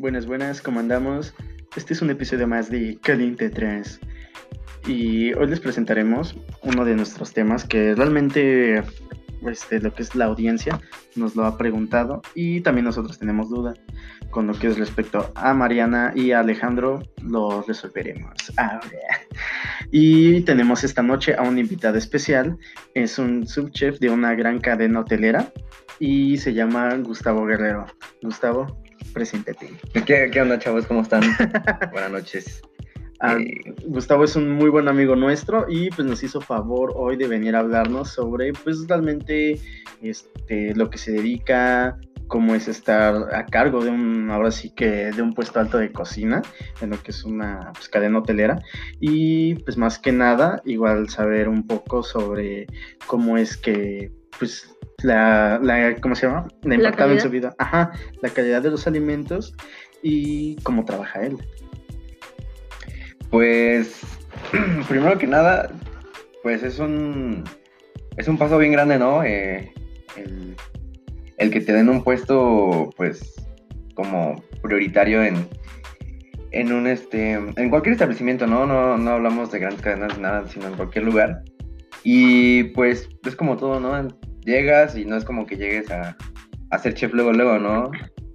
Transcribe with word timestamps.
Buenas, 0.00 0.26
buenas, 0.26 0.62
¿cómo 0.62 0.78
andamos? 0.78 1.34
Este 1.74 1.92
es 1.92 2.02
un 2.02 2.10
episodio 2.10 2.46
más 2.46 2.70
de 2.70 3.00
Caliente 3.02 3.50
Trans. 3.50 3.98
Y 4.86 5.32
hoy 5.34 5.48
les 5.48 5.58
presentaremos 5.58 6.36
uno 6.62 6.84
de 6.84 6.94
nuestros 6.94 7.32
temas 7.32 7.64
que 7.64 7.96
realmente 7.96 8.84
este, 9.44 9.80
lo 9.80 9.92
que 9.92 10.04
es 10.04 10.14
la 10.14 10.26
audiencia 10.26 10.80
nos 11.16 11.34
lo 11.34 11.44
ha 11.44 11.58
preguntado 11.58 12.22
y 12.36 12.60
también 12.60 12.84
nosotros 12.84 13.18
tenemos 13.18 13.50
duda 13.50 13.74
con 14.30 14.46
lo 14.46 14.54
que 14.54 14.68
es 14.68 14.78
respecto 14.78 15.32
a 15.34 15.52
Mariana 15.52 16.12
y 16.14 16.30
a 16.30 16.40
Alejandro 16.40 17.02
lo 17.20 17.62
resolveremos 17.62 18.52
ahora. 18.56 18.80
Y 19.90 20.42
tenemos 20.42 20.84
esta 20.84 21.02
noche 21.02 21.34
a 21.34 21.42
un 21.42 21.58
invitado 21.58 21.98
especial, 21.98 22.56
es 22.94 23.18
un 23.18 23.48
subchef 23.48 23.98
de 23.98 24.10
una 24.10 24.36
gran 24.36 24.60
cadena 24.60 25.00
hotelera 25.00 25.52
y 25.98 26.36
se 26.36 26.54
llama 26.54 26.94
Gustavo 26.98 27.46
Guerrero. 27.46 27.86
Gustavo, 28.22 28.78
preséntate. 29.12 29.70
¿Qué, 30.06 30.30
qué 30.32 30.40
onda 30.40 30.58
chavos? 30.58 30.86
¿Cómo 30.86 31.02
están? 31.02 31.22
Buenas 31.92 32.10
noches. 32.10 32.62
Ah, 33.20 33.36
Eh, 33.38 33.74
Gustavo 33.86 34.24
es 34.24 34.36
un 34.36 34.48
muy 34.50 34.70
buen 34.70 34.86
amigo 34.86 35.16
nuestro 35.16 35.66
y 35.68 35.90
pues 35.90 36.06
nos 36.06 36.22
hizo 36.22 36.40
favor 36.40 36.92
hoy 36.94 37.16
de 37.16 37.26
venir 37.26 37.56
a 37.56 37.60
hablarnos 37.60 38.10
sobre 38.10 38.52
pues 38.52 38.86
realmente 38.86 39.60
este, 40.00 40.72
lo 40.76 40.88
que 40.88 40.98
se 40.98 41.10
dedica, 41.10 41.98
cómo 42.28 42.54
es 42.54 42.68
estar 42.68 43.34
a 43.34 43.46
cargo 43.46 43.82
de 43.82 43.90
un, 43.90 44.30
ahora 44.30 44.52
sí 44.52 44.70
que 44.70 45.10
de 45.10 45.22
un 45.22 45.34
puesto 45.34 45.58
alto 45.58 45.78
de 45.78 45.90
cocina, 45.90 46.42
en 46.80 46.90
lo 46.90 47.02
que 47.02 47.10
es 47.10 47.24
una 47.24 47.72
pues, 47.72 47.88
cadena 47.88 48.18
hotelera 48.18 48.60
y 49.00 49.56
pues 49.64 49.76
más 49.76 49.98
que 49.98 50.12
nada 50.12 50.62
igual 50.64 51.08
saber 51.08 51.48
un 51.48 51.66
poco 51.66 52.04
sobre 52.04 52.66
cómo 53.06 53.36
es 53.36 53.56
que 53.56 54.12
pues 54.38 54.77
la, 55.02 55.60
la 55.62 55.96
¿cómo 55.96 56.14
se 56.14 56.26
llama? 56.26 56.48
La 56.62 56.74
impactado 56.74 57.10
en 57.10 57.18
calidad. 57.18 57.22
su 57.22 57.30
vida, 57.30 57.54
ajá, 57.58 57.92
la 58.20 58.28
calidad 58.30 58.62
de 58.62 58.70
los 58.70 58.86
alimentos 58.86 59.54
y 60.02 60.56
cómo 60.62 60.84
trabaja 60.84 61.24
él. 61.24 61.36
Pues, 63.30 64.00
primero 64.88 65.18
que 65.18 65.26
nada, 65.26 65.70
pues 66.42 66.62
es 66.62 66.78
un, 66.78 67.44
es 68.16 68.28
un 68.28 68.38
paso 68.38 68.58
bien 68.58 68.72
grande, 68.72 68.98
¿no? 68.98 69.22
Eh, 69.22 69.72
el, 70.16 70.56
el 71.36 71.50
que 71.50 71.60
te 71.60 71.72
den 71.72 71.88
un 71.88 72.02
puesto, 72.02 72.90
pues, 72.96 73.34
como 73.94 74.42
prioritario 74.62 75.22
en, 75.22 75.46
en 76.50 76.72
un, 76.72 76.86
este, 76.86 77.32
en 77.32 77.70
cualquier 77.70 77.92
establecimiento, 77.92 78.46
¿no? 78.46 78.66
No, 78.66 78.96
no 78.96 79.10
hablamos 79.10 79.52
de 79.52 79.58
grandes 79.60 79.82
cadenas, 79.82 80.18
nada, 80.18 80.48
sino 80.48 80.68
en 80.68 80.74
cualquier 80.74 81.04
lugar. 81.04 81.42
Y 82.02 82.64
pues, 82.64 83.08
es 83.24 83.36
como 83.36 83.56
todo, 83.56 83.78
¿no? 83.78 84.08
Llegas 84.48 84.96
y 84.96 85.04
no 85.04 85.16
es 85.16 85.26
como 85.26 85.44
que 85.44 85.58
llegues 85.58 85.90
a, 85.90 86.16
a 86.70 86.78
ser 86.78 86.94
chef 86.94 87.12
luego, 87.12 87.34
luego, 87.34 87.58
¿no? 87.58 87.90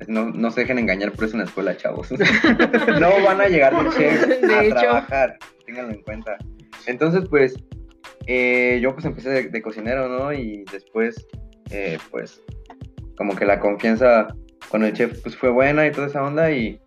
No, 0.08 0.30
no 0.30 0.52
se 0.52 0.62
dejen 0.62 0.78
engañar 0.78 1.12
por 1.12 1.26
eso 1.26 1.34
en 1.34 1.40
la 1.40 1.46
escuela, 1.46 1.76
chavos. 1.76 2.12
no 3.00 3.24
van 3.24 3.42
a 3.42 3.48
llegar 3.48 3.74
de 3.84 3.90
chef 3.90 4.28
De 4.42 4.54
a 4.54 4.64
hecho. 4.64 4.76
trabajar, 4.76 5.40
ténganlo 5.66 5.94
en 5.94 6.02
cuenta. 6.04 6.38
Entonces, 6.86 7.24
pues, 7.28 7.56
eh, 8.28 8.80
yo 8.80 8.94
pues 8.94 9.06
empecé 9.06 9.30
de, 9.32 9.44
de 9.50 9.62
cocinero, 9.64 10.08
¿no? 10.08 10.32
Y 10.32 10.64
después, 10.72 11.26
eh, 11.72 11.98
pues, 12.12 12.44
como 13.18 13.36
que 13.36 13.46
la 13.46 13.60
confianza 13.60 14.28
con 14.70 14.84
el 14.84 14.94
chef 14.94 15.20
pues 15.24 15.36
fue 15.36 15.50
buena 15.50 15.88
y 15.88 15.92
toda 15.92 16.08
esa 16.08 16.24
onda 16.24 16.52
y, 16.52 16.80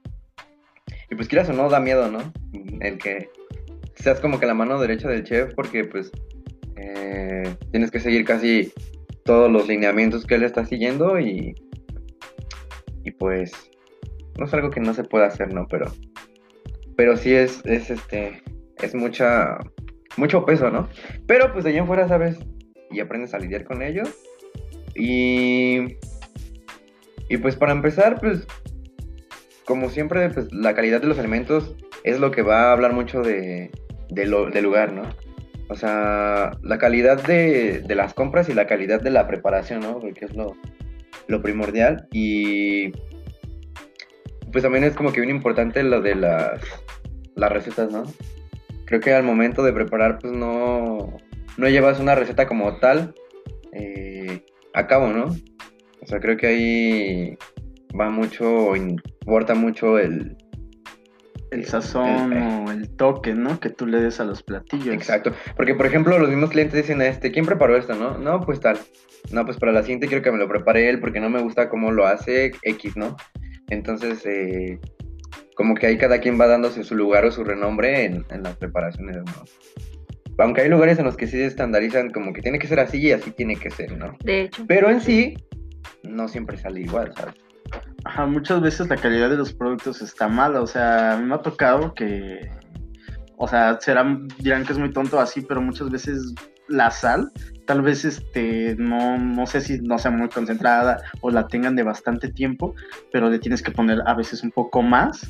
y 1.11 1.15
pues 1.17 1.27
quieras 1.27 1.49
o 1.49 1.53
no, 1.53 1.69
da 1.69 1.81
miedo, 1.81 2.09
¿no? 2.11 2.33
El 2.81 2.99
que 2.99 3.29
seas 3.97 4.21
como 4.21 4.39
que 4.39 4.47
la 4.47 4.55
mano 4.55 4.81
derecha 4.81 5.09
del 5.09 5.25
chef 5.25 5.53
porque 5.55 5.83
pues 5.85 6.13
eh, 6.77 7.57
tienes 7.73 7.91
que 7.91 7.99
seguir 7.99 8.25
casi 8.25 8.73
todos 9.27 9.51
los 9.53 9.69
lineamientos 9.69 10.25
que 10.25 10.37
él 10.37 10.45
está 10.45 10.65
siguiendo 10.65 11.21
y, 11.21 11.55
y 13.05 13.11
pues 13.11 13.53
no 14.39 14.47
es 14.47 14.55
algo 14.55 14.71
que 14.71 14.81
no 14.81 14.95
se 14.95 15.05
pueda 15.05 15.27
hacer, 15.27 15.53
¿no? 15.53 15.67
Pero, 15.69 15.93
pero 16.97 17.17
sí 17.19 17.35
es, 17.35 17.61
es 17.67 17.91
este, 17.91 18.43
es 18.83 18.95
mucha, 18.95 19.59
mucho 20.17 20.45
peso, 20.47 20.71
¿no? 20.71 20.89
Pero 21.27 21.53
pues 21.53 21.65
de 21.65 21.71
allá 21.71 21.81
en 21.81 21.87
fuera 21.87 22.09
sabes 22.09 22.39
y 22.91 23.01
aprendes 23.01 23.35
a 23.35 23.39
lidiar 23.39 23.65
con 23.65 23.83
ello. 23.83 24.05
Y, 24.95 25.97
y 27.29 27.37
pues 27.37 27.57
para 27.57 27.73
empezar, 27.73 28.19
pues 28.21 28.47
como 29.67 29.91
siempre, 29.91 30.31
pues 30.31 30.51
la 30.53 30.75
calidad 30.75 31.01
de 31.01 31.09
los 31.09 31.19
alimentos 31.19 31.75
es 32.05 32.21
lo 32.21 32.31
que 32.31 32.43
va 32.43 32.69
a 32.69 32.73
hablar 32.73 32.93
mucho 32.93 33.21
de, 33.21 33.71
de 34.09 34.27
lo- 34.27 34.49
del 34.51 34.65
lugar, 34.65 34.93
¿no? 34.93 35.03
O 35.69 35.75
sea, 35.75 36.53
la 36.63 36.79
calidad 36.79 37.23
de, 37.25 37.81
de 37.81 37.95
las 37.95 38.15
compras 38.15 38.49
y 38.49 38.55
la 38.55 38.67
calidad 38.67 39.01
de 39.01 39.11
la 39.11 39.27
preparación, 39.27 39.81
¿no? 39.81 39.99
Porque 39.99 40.27
es 40.27 40.35
lo, 40.35 40.57
lo 41.27 41.43
primordial. 41.43 42.07
Y 42.13 42.93
pues 44.53 44.63
también 44.63 44.85
es 44.85 44.95
como 44.95 45.13
que 45.13 45.21
bien 45.21 45.35
importante 45.35 45.83
lo 45.83 46.01
de 46.01 46.15
las, 46.15 46.61
las 47.35 47.53
recetas, 47.53 47.91
¿no? 47.91 48.05
Creo 48.85 49.01
que 49.01 49.13
al 49.13 49.25
momento 49.25 49.63
de 49.65 49.73
preparar, 49.73 50.19
pues 50.19 50.33
no, 50.33 51.17
no 51.57 51.69
llevas 51.69 52.01
una 52.01 52.15
receta 52.15 52.47
como 52.47 52.77
tal 52.77 53.15
eh, 53.73 54.45
a 54.73 54.87
cabo, 54.87 55.09
¿no? 55.09 55.27
O 56.01 56.07
sea, 56.07 56.21
creo 56.21 56.37
que 56.37 56.47
ahí 56.47 57.39
va 57.99 58.11
mucho, 58.11 58.77
importa 58.77 59.55
mucho 59.55 59.99
el... 59.99 60.37
el 61.57 61.65
sazón 61.67 62.33
el- 62.33 62.43
o 62.43 62.71
el 62.71 62.89
toque, 62.97 63.35
¿no? 63.35 63.59
Que 63.61 63.71
tú 63.71 63.87
le 63.87 64.01
des 64.01 64.21
a 64.21 64.25
los 64.25 64.43
platillos. 64.43 64.95
Exacto. 64.95 65.33
Porque, 65.57 65.75
por 65.75 65.87
ejemplo, 65.87 66.19
los 66.19 66.29
mismos 66.29 66.51
clientes 66.51 66.81
dicen, 66.83 67.03
este, 67.03 67.33
¿quién 67.33 67.47
preparó 67.47 67.77
esto, 67.77 67.95
no? 67.95 68.19
No, 68.19 68.41
pues 68.41 68.61
tal. 68.61 68.79
No, 69.33 69.45
pues 69.45 69.57
para 69.57 69.73
la 69.73 69.83
siguiente 69.83 70.07
quiero 70.07 70.23
que 70.23 70.31
me 70.31 70.39
lo 70.39 70.49
prepare 70.49 70.89
él 70.89 71.01
porque 71.01 71.21
no 71.21 71.29
me 71.29 71.41
gusta 71.43 71.69
cómo 71.69 71.91
lo 71.91 72.07
hace 72.07 72.53
X, 72.63 72.97
¿no? 72.97 73.17
Entonces, 73.71 74.25
eh, 74.25 74.79
como 75.57 75.75
que 75.75 75.87
ahí 75.87 75.99
cada 75.99 76.21
quien 76.21 76.39
va 76.41 76.47
dándose 76.47 76.85
su 76.85 76.95
lugar 76.95 77.25
o 77.25 77.33
su 77.33 77.43
renombre 77.43 78.05
en, 78.05 78.25
en 78.31 78.43
las 78.43 78.57
preparaciones, 78.57 79.17
¿no? 79.17 79.45
Aunque 80.39 80.61
hay 80.61 80.69
lugares 80.69 80.99
en 80.99 81.07
los 81.07 81.17
que 81.17 81.27
sí 81.27 81.39
se 81.39 81.47
estandarizan 81.47 82.11
como 82.11 82.33
que 82.35 82.43
tiene 82.43 82.59
que 82.59 82.67
ser 82.67 82.79
así 82.79 82.99
y 82.99 83.13
así 83.13 83.31
tiene 83.31 83.57
que 83.57 83.71
ser, 83.71 83.97
¿no? 83.97 84.17
De 84.23 84.43
hecho. 84.43 84.65
Pero 84.69 84.91
en 84.91 85.01
sí, 85.01 85.35
no 86.03 86.29
siempre 86.29 86.59
sale 86.59 86.83
igual, 86.83 87.13
¿sabes? 87.17 87.35
Ajá, 88.05 88.27
muchas 88.27 88.61
veces 88.61 88.89
la 88.89 88.97
calidad 88.97 89.31
de 89.31 89.37
los 89.37 89.53
productos 89.53 90.01
está 90.03 90.29
mala. 90.29 90.61
O 90.61 90.67
sea, 90.67 91.21
me 91.23 91.35
ha 91.35 91.39
tocado 91.39 91.95
que. 91.95 92.51
O 93.37 93.49
sea, 93.49 93.79
serán, 93.81 94.29
dirán 94.39 94.65
que 94.65 94.73
es 94.73 94.79
muy 94.79 94.93
tonto 94.93 95.21
así, 95.21 95.43
pero 95.43 95.61
muchas 95.61 95.91
veces 95.91 96.35
la 96.69 96.91
sal, 96.91 97.31
tal 97.67 97.83
vez 97.83 98.05
este, 98.05 98.77
no, 98.77 99.19
no 99.19 99.47
sé 99.47 99.61
si 99.61 99.79
no 99.81 99.99
sea 99.99 100.11
muy 100.11 100.29
concentrada 100.29 100.99
o 101.21 101.31
la 101.31 101.47
tengan 101.47 101.77
de 101.77 101.83
bastante 101.83 102.29
tiempo, 102.29 102.75
pero 103.13 103.29
le 103.29 103.39
tienes 103.39 103.63
que 103.63 103.71
poner 103.71 104.03
a 104.07 104.15
veces 104.15 104.43
un 104.43 104.51
poco 104.51 104.83
más. 104.83 105.29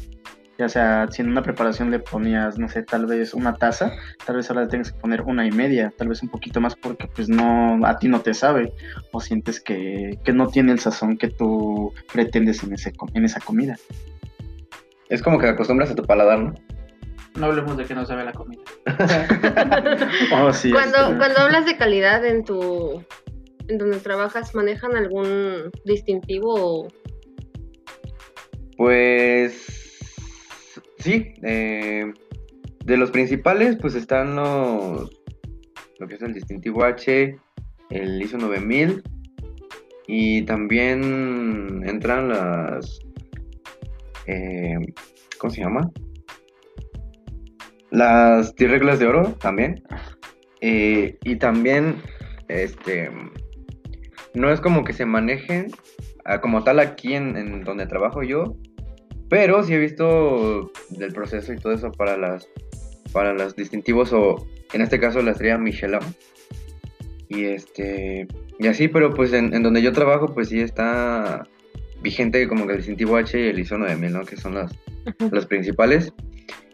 Ya 0.58 0.68
sea, 0.70 1.06
si 1.10 1.20
en 1.20 1.28
una 1.28 1.42
preparación 1.42 1.90
le 1.90 1.98
ponías, 1.98 2.58
no 2.58 2.68
sé, 2.70 2.82
tal 2.82 3.04
vez 3.04 3.34
una 3.34 3.56
taza, 3.56 3.92
tal 4.24 4.36
vez 4.36 4.48
ahora 4.48 4.62
le 4.62 4.68
tengas 4.68 4.90
que 4.90 4.98
poner 4.98 5.20
una 5.22 5.44
y 5.46 5.50
media, 5.50 5.92
tal 5.98 6.08
vez 6.08 6.22
un 6.22 6.30
poquito 6.30 6.62
más 6.62 6.74
porque 6.74 7.08
pues 7.14 7.28
no, 7.28 7.78
a 7.86 7.98
ti 7.98 8.08
no 8.08 8.20
te 8.22 8.32
sabe 8.32 8.72
o 9.12 9.20
sientes 9.20 9.60
que, 9.60 10.18
que 10.24 10.32
no 10.32 10.48
tiene 10.48 10.72
el 10.72 10.78
sazón 10.78 11.18
que 11.18 11.28
tú 11.28 11.92
pretendes 12.12 12.62
en, 12.62 12.72
ese, 12.72 12.92
com- 12.92 13.10
en 13.12 13.26
esa 13.26 13.40
comida. 13.40 13.76
Es 15.10 15.22
como 15.22 15.38
que 15.38 15.46
acostumbras 15.48 15.90
a 15.90 15.94
tu 15.94 16.04
paladar, 16.04 16.38
¿no? 16.40 16.54
No 17.36 17.46
hablemos 17.46 17.76
de 17.76 17.84
que 17.84 17.94
no 17.94 18.06
sabe 18.06 18.24
la 18.24 18.32
comida. 18.32 18.62
Oh, 20.32 20.52
sí, 20.52 20.72
Cuando, 20.72 21.18
cuando 21.18 21.40
hablas 21.40 21.66
de 21.66 21.76
calidad 21.76 22.24
en 22.24 22.44
tu 22.44 23.04
en 23.68 23.78
donde 23.78 23.98
trabajas, 23.98 24.54
¿manejan 24.54 24.96
algún 24.96 25.70
distintivo 25.84 26.54
o 26.54 26.88
Pues 28.76 29.85
sí, 30.98 31.34
eh, 31.42 32.12
de 32.84 32.96
los 32.96 33.10
principales 33.10 33.76
pues 33.80 33.94
están 33.94 34.36
los, 34.36 35.10
lo 35.98 36.06
que 36.06 36.14
es 36.14 36.22
el 36.22 36.34
distintivo 36.34 36.84
H, 36.84 37.36
el 37.90 38.22
ISO 38.22 38.38
9000 38.38 39.02
y 40.06 40.42
también 40.42 41.82
entran 41.84 42.28
las, 42.28 43.00
eh, 44.26 44.78
¿cómo 45.38 45.52
se 45.52 45.62
llama? 45.62 45.90
Las 47.90 48.54
10 48.54 48.70
reglas 48.70 48.98
de 48.98 49.06
oro 49.06 49.32
también. 49.40 49.82
Eh, 50.60 51.18
y 51.22 51.36
también, 51.36 51.96
este, 52.48 53.10
no 54.34 54.50
es 54.50 54.60
como 54.60 54.84
que 54.84 54.92
se 54.92 55.06
manejen 55.06 55.70
ah, 56.24 56.40
como 56.40 56.64
tal 56.64 56.80
aquí 56.80 57.14
en 57.14 57.62
donde 57.64 57.86
trabajo 57.86 58.22
yo, 58.22 58.56
pero 59.28 59.62
sí 59.62 59.74
he 59.74 59.78
visto 59.78 60.72
del 60.90 61.12
proceso 61.12 61.52
y 61.52 61.58
todo 61.58 61.72
eso 61.72 61.90
para 61.92 62.16
las 62.16 62.48
para 63.12 63.32
los 63.32 63.56
distintivos 63.56 64.12
o 64.12 64.46
en 64.72 64.82
este 64.82 65.00
caso 65.00 65.22
la 65.22 65.32
estrella 65.32 65.58
Michelin. 65.58 66.00
Y 67.28 67.44
este 67.44 68.26
y 68.58 68.66
así, 68.66 68.88
pero 68.88 69.12
pues 69.12 69.32
en, 69.32 69.54
en 69.54 69.62
donde 69.62 69.82
yo 69.82 69.92
trabajo 69.92 70.32
pues 70.34 70.48
sí 70.48 70.60
está 70.60 71.46
vigente 72.02 72.46
como 72.48 72.66
que 72.66 72.72
el 72.72 72.78
distintivo 72.78 73.16
H 73.16 73.38
y 73.38 73.48
el 73.48 73.58
ISO 73.58 73.78
9000, 73.78 74.12
¿no? 74.12 74.24
Que 74.24 74.36
son 74.36 74.54
las, 74.54 74.72
las 75.30 75.46
principales. 75.46 76.12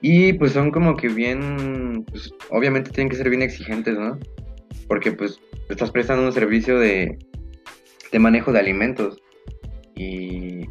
Y 0.00 0.32
pues 0.34 0.52
son 0.52 0.70
como 0.70 0.96
que 0.96 1.08
bien, 1.08 2.04
pues 2.10 2.34
obviamente 2.50 2.90
tienen 2.90 3.08
que 3.08 3.16
ser 3.16 3.30
bien 3.30 3.42
exigentes, 3.42 3.96
¿no? 3.96 4.18
Porque 4.88 5.12
pues 5.12 5.40
estás 5.68 5.90
prestando 5.90 6.24
un 6.24 6.32
servicio 6.32 6.78
de, 6.78 7.18
de 8.10 8.18
manejo 8.18 8.52
de 8.52 8.58
alimentos. 8.58 9.22
Y, 9.94 10.61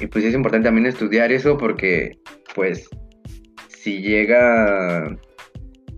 Y 0.00 0.06
pues 0.06 0.24
es 0.24 0.34
importante 0.34 0.66
también 0.66 0.86
estudiar 0.86 1.32
eso 1.32 1.56
porque, 1.56 2.18
pues, 2.54 2.88
si 3.68 4.00
llega 4.00 5.04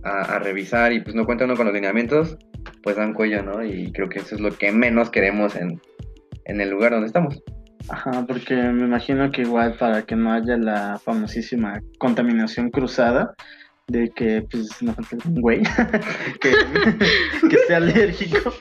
a, 0.03 0.39
revisar 0.39 0.93
y 0.93 1.01
pues 1.01 1.15
no 1.15 1.25
cuenta 1.25 1.45
uno 1.45 1.55
con 1.55 1.65
los 1.65 1.73
lineamientos, 1.73 2.37
pues 2.83 2.95
dan 2.95 3.13
cuello, 3.13 3.43
¿no? 3.43 3.63
Y 3.63 3.91
creo 3.91 4.09
que 4.09 4.19
eso 4.19 4.35
es 4.35 4.41
lo 4.41 4.51
que 4.51 4.71
menos 4.71 5.09
queremos 5.09 5.55
en, 5.55 5.81
en 6.45 6.61
el 6.61 6.69
lugar 6.69 6.91
donde 6.91 7.07
estamos. 7.07 7.41
Ajá, 7.89 8.25
porque 8.27 8.55
me 8.55 8.85
imagino 8.85 9.31
que 9.31 9.43
igual 9.43 9.77
para 9.77 10.01
que 10.03 10.15
no 10.15 10.31
haya 10.33 10.57
la 10.57 10.99
famosísima 10.99 11.79
contaminación 11.99 12.69
cruzada, 12.69 13.33
de 13.89 14.09
que 14.11 14.41
pues 14.51 14.81
no 14.81 14.93
falta 14.93 15.17
un 15.25 15.39
güey 15.41 15.61
que, 16.41 16.51
que 17.49 17.55
esté 17.55 17.75
alérgico. 17.75 18.53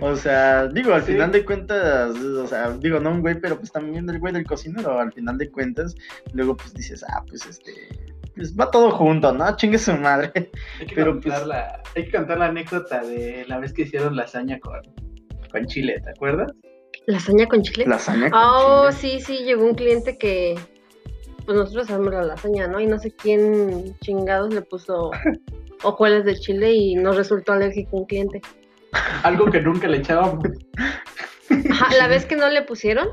O 0.00 0.16
sea, 0.16 0.66
digo, 0.66 0.92
al 0.94 1.04
Sí. 1.04 1.12
final 1.12 1.30
de 1.30 1.44
cuentas, 1.44 2.10
o 2.16 2.46
sea, 2.46 2.70
digo, 2.72 2.98
no 2.98 3.10
un 3.12 3.20
güey, 3.20 3.38
pero 3.40 3.56
pues 3.56 3.70
también 3.70 4.08
el 4.10 4.18
güey 4.18 4.32
del 4.32 4.44
cocinero, 4.46 4.98
al 4.98 5.12
final 5.12 5.38
de 5.38 5.50
cuentas, 5.50 5.94
luego 6.32 6.56
pues 6.56 6.74
dices, 6.74 7.04
ah, 7.08 7.22
pues 7.28 7.46
este, 7.46 7.72
pues 8.34 8.56
va 8.56 8.68
todo 8.70 8.90
junto, 8.90 9.32
¿no? 9.32 9.54
Chingue 9.56 9.78
su 9.78 9.92
madre. 9.94 10.32
Hay 10.80 10.86
que, 10.86 10.94
Pero, 10.96 11.12
contar 11.12 11.32
pues- 11.38 11.46
la, 11.46 11.82
hay 11.94 12.04
que 12.06 12.10
contar 12.10 12.38
la 12.38 12.46
anécdota 12.46 13.02
de 13.04 13.44
la 13.46 13.58
vez 13.58 13.72
que 13.72 13.82
hicieron 13.82 14.16
lasaña 14.16 14.58
con, 14.58 14.80
con 15.52 15.66
chile, 15.66 16.00
¿te 16.02 16.10
acuerdas? 16.10 16.50
¿Lasaña 17.06 17.46
con 17.46 17.62
chile? 17.62 17.84
Lasaña 17.86 18.28
con 18.30 18.40
Oh, 18.42 18.88
chile. 18.90 19.20
sí, 19.20 19.20
sí, 19.20 19.44
llegó 19.44 19.64
un 19.64 19.74
cliente 19.74 20.18
que. 20.18 20.58
Pues 21.44 21.58
nosotros 21.58 21.90
hacemos 21.90 22.12
la 22.12 22.22
lasaña, 22.22 22.66
¿no? 22.66 22.80
Y 22.80 22.86
no 22.86 22.98
sé 22.98 23.12
quién 23.12 23.96
chingados 24.00 24.52
le 24.52 24.62
puso 24.62 25.10
hojuelas 25.82 26.24
de 26.24 26.34
chile 26.36 26.72
y 26.72 26.94
nos 26.94 27.16
resultó 27.16 27.52
alérgico 27.52 27.98
un 27.98 28.06
cliente. 28.06 28.40
Algo 29.22 29.50
que 29.50 29.60
nunca 29.60 29.88
le 29.88 29.98
echábamos. 29.98 30.44
Ajá, 31.70 31.96
la 31.96 32.08
vez 32.08 32.24
que 32.24 32.36
no 32.36 32.48
le 32.48 32.62
pusieron. 32.62 33.08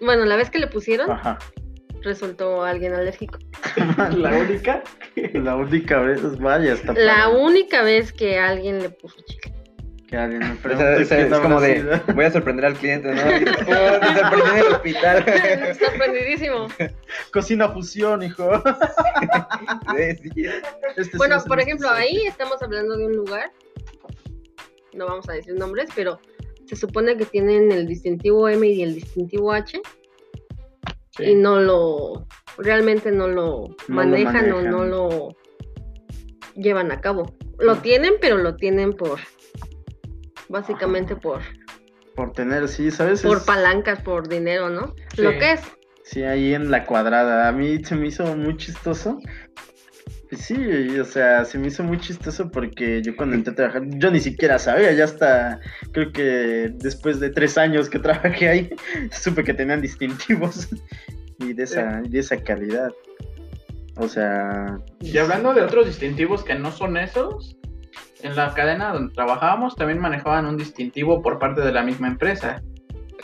Bueno, 0.00 0.24
la 0.24 0.36
vez 0.36 0.50
que 0.50 0.58
le 0.58 0.66
pusieron, 0.66 1.10
Ajá. 1.10 1.38
resultó 2.02 2.62
alguien 2.62 2.94
alérgico. 2.94 3.38
La 4.16 4.30
única. 4.36 4.82
La 5.32 5.56
única 5.56 6.00
vez, 6.00 6.38
vaya, 6.38 6.74
hasta 6.74 6.92
La 6.92 7.14
para 7.14 7.28
única 7.28 7.82
vez 7.82 8.12
que 8.12 8.38
alguien 8.38 8.80
le 8.80 8.90
puso 8.90 9.16
chile. 9.26 9.54
Que 10.14 10.20
alguien 10.20 10.40
me 10.40 10.46
O 10.46 10.54
sea, 10.54 10.62
pregunte 10.62 11.02
o 11.02 11.04
sea, 11.06 11.16
quién 11.18 11.32
es 11.32 11.38
como 11.40 11.54
habrá 11.56 11.68
de, 11.68 11.80
sido. 11.80 12.00
voy 12.14 12.24
a 12.24 12.30
sorprender 12.30 12.64
al 12.66 12.74
cliente, 12.74 13.12
¿no? 13.14 13.20
Oh, 13.24 14.00
te 14.00 14.20
sorprendí 14.20 14.50
en 14.50 14.58
el 14.58 14.66
hospital. 14.72 15.24
Sorprendidísimo. 15.78 16.68
Cocina 17.32 17.68
fusión, 17.70 18.22
hijo. 18.22 18.62
Sí, 19.96 20.30
sí. 20.34 20.46
Este 20.96 21.16
Bueno, 21.16 21.42
por 21.46 21.60
ejemplo, 21.60 21.90
ahí 21.90 22.26
estamos 22.26 22.62
hablando 22.62 22.96
de 22.96 23.06
un 23.06 23.12
lugar, 23.16 23.50
no 24.94 25.06
vamos 25.06 25.28
a 25.28 25.32
decir 25.32 25.54
nombres, 25.54 25.88
pero 25.94 26.20
se 26.66 26.76
supone 26.76 27.16
que 27.16 27.24
tienen 27.26 27.72
el 27.72 27.86
distintivo 27.86 28.48
M 28.48 28.66
y 28.66 28.82
el 28.82 28.94
distintivo 28.94 29.52
H 29.52 29.80
Sí. 31.16 31.24
y 31.26 31.34
no 31.36 31.60
lo, 31.60 32.26
realmente 32.58 33.12
no 33.12 33.28
lo 33.28 33.68
lo 33.68 33.76
manejan, 33.86 34.50
o 34.50 34.56
manejan. 34.56 34.70
no 34.70 34.84
lo 34.84 35.28
llevan 36.56 36.90
a 36.90 37.00
cabo. 37.00 37.36
Lo 37.58 37.76
tienen, 37.76 38.14
pero 38.20 38.36
lo 38.36 38.56
tienen 38.56 38.92
por, 38.94 39.20
básicamente 40.48 41.16
por, 41.16 41.40
Por 42.14 42.32
tener, 42.32 42.68
sí, 42.68 42.90
¿sabes? 42.90 43.22
por 43.22 43.38
Es- 43.38 43.44
palancas, 43.44 44.02
por 44.02 44.28
dinero, 44.28 44.70
¿no? 44.70 44.94
Sí. 45.14 45.22
Lo 45.22 45.30
que 45.32 45.52
es. 45.52 45.60
Sí, 46.04 46.22
ahí 46.22 46.54
en 46.54 46.70
la 46.70 46.84
cuadrada. 46.84 47.48
A 47.48 47.52
mí 47.52 47.82
se 47.84 47.94
me 47.96 48.08
hizo 48.08 48.36
muy 48.36 48.56
chistoso. 48.56 49.18
Pues 50.28 50.42
Sí, 50.42 50.98
o 50.98 51.04
sea, 51.04 51.44
se 51.44 51.58
me 51.58 51.68
hizo 51.68 51.82
muy 51.82 51.98
chistoso 51.98 52.50
porque 52.50 53.02
yo 53.02 53.14
cuando 53.16 53.36
entré 53.36 53.52
a 53.52 53.56
trabajar, 53.56 53.82
yo 53.86 54.10
ni 54.10 54.20
siquiera 54.20 54.58
sabía, 54.58 54.92
ya 54.92 55.04
hasta, 55.04 55.60
creo 55.92 56.12
que 56.12 56.70
después 56.76 57.20
de 57.20 57.30
tres 57.30 57.56
años 57.58 57.88
que 57.88 57.98
trabajé 58.00 58.48
ahí, 58.48 58.70
supe 59.12 59.44
que 59.44 59.54
tenían 59.54 59.80
distintivos 59.80 60.68
y 61.38 61.52
de 61.52 61.62
esa, 61.62 62.02
y 62.04 62.08
de 62.10 62.18
esa 62.20 62.36
calidad. 62.36 62.90
O 63.96 64.08
sea, 64.08 64.78
Y 65.00 65.16
hablando 65.18 65.54
de 65.54 65.62
otros 65.62 65.86
distintivos 65.86 66.42
que 66.42 66.54
no 66.56 66.72
son 66.72 66.96
esos, 66.96 67.56
en 68.24 68.34
la 68.36 68.52
cadena 68.54 68.92
donde 68.92 69.12
trabajábamos 69.14 69.76
también 69.76 70.00
manejaban 70.00 70.46
un 70.46 70.56
distintivo 70.56 71.22
por 71.22 71.38
parte 71.38 71.60
de 71.60 71.72
la 71.72 71.82
misma 71.82 72.08
empresa, 72.08 72.62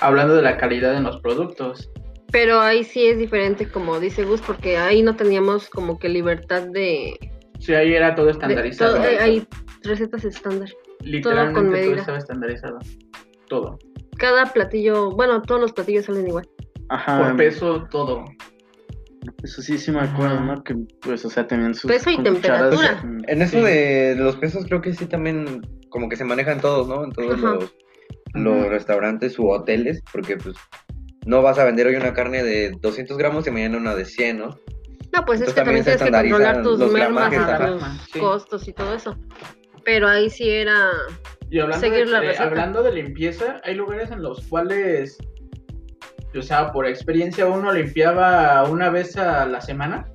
hablando 0.01 0.35
de 0.35 0.43
la 0.43 0.57
calidad 0.57 0.95
en 0.95 1.05
los 1.05 1.21
productos. 1.21 1.91
Pero 2.31 2.61
ahí 2.61 2.85
sí 2.85 3.07
es 3.07 3.19
diferente, 3.19 3.69
como 3.69 3.99
dice 3.99 4.25
Gus, 4.25 4.41
porque 4.41 4.77
ahí 4.79 5.03
no 5.03 5.17
teníamos 5.17 5.69
como 5.69 5.99
que 5.99 6.09
libertad 6.09 6.63
de... 6.69 7.19
Sí, 7.59 7.75
ahí 7.75 7.93
era 7.95 8.15
todo 8.15 8.27
de- 8.27 8.33
estandarizado. 8.33 8.97
todo- 8.97 9.05
eh, 9.05 9.19
hay 9.19 9.47
recetas 9.83 10.25
estándar. 10.25 10.69
Literalmente 11.01 11.55
con 11.55 11.65
todo, 11.71 11.73
medida. 11.81 11.97
estaba 11.97 12.19
estandarizado. 12.19 12.79
Todo. 13.49 13.79
Cada 14.19 14.45
platillo, 14.47 15.11
bueno, 15.11 15.43
todos 15.43 15.61
los 15.61 15.73
platillos 15.73 16.05
salen 16.05 16.29
igual. 16.29 16.47
ajá, 16.91 17.19
Por 17.19 17.37
peso, 17.37 17.87
todo. 17.91 18.25
Eso 19.43 19.63
sí, 19.63 19.79
sí 19.79 19.91
me 19.91 20.01
acuerdo. 20.01 20.41
¿no? 20.41 20.63
Que 20.65 20.75
pues, 21.03 21.25
o 21.25 21.31
sea, 21.31 21.47
tenían 21.47 21.75
sus 21.75 21.91
Peso 21.91 22.11
y 22.11 22.17
cucharas, 22.17 22.71
temperatura. 22.71 23.03
mm, 23.05 23.23
En 23.29 23.43
eso 23.43 23.59
Sí. 23.59 23.65
de 23.65 24.15
los 24.17 24.37
pesos 24.37 24.65
creo 24.67 24.81
que 24.81 24.93
sí 24.95 25.07
también 25.07 25.61
como 25.89 26.09
que 26.09 26.17
se 26.17 26.25
manejan 26.25 26.61
todos, 26.61 26.89
¿no? 26.89 27.05
En 27.05 27.11
todos 27.13 27.35
Ajá. 27.35 27.55
los, 27.55 27.75
los 28.35 28.69
restaurantes 28.69 29.39
u 29.39 29.49
hoteles, 29.49 30.03
porque 30.13 30.37
pues 30.37 30.57
no 31.27 31.43
vas 31.43 31.59
a 31.59 31.65
vender 31.65 31.87
hoy 31.87 31.97
una 31.97 32.15
carne 32.15 32.43
de 32.43 32.71
200 32.81 33.17
gramos 33.19 33.47
y 33.47 33.51
mañana 33.51 33.77
una 33.77 33.95
de 33.95 34.05
100, 34.05 34.39
¿no? 34.39 34.59
No, 35.13 35.25
pues 35.27 35.41
es 35.41 35.49
que 35.49 35.55
también 35.55 35.83
tienes 35.85 36.01
que 36.03 36.11
controlar 36.11 36.63
tus 36.63 36.79
los 36.79 36.93
mermas, 36.93 37.33
Sí. 38.13 38.21
costos 38.21 38.69
y 38.69 38.73
todo 38.73 38.95
eso. 38.95 39.19
Pero 39.85 40.07
ahí 40.09 40.31
sí 40.31 40.49
era... 40.49 40.77
Y 41.51 41.59
hablando, 41.59 41.85
Seguir 41.85 42.07
de, 42.07 42.13
la 42.13 42.19
eh, 42.19 42.27
receta. 42.29 42.45
hablando 42.45 42.83
de 42.85 42.93
limpieza, 42.93 43.61
hay 43.65 43.75
lugares 43.75 44.13
en 44.13 44.23
los 44.23 44.47
cuales, 44.47 45.19
o 46.37 46.43
sea, 46.43 46.73
por 46.73 46.87
experiencia 46.87 47.47
uno 47.47 47.73
limpiaba 47.73 48.65
una 48.65 48.91
vez 48.91 49.17
a 49.17 49.47
la 49.47 49.61
semana. 49.61 50.07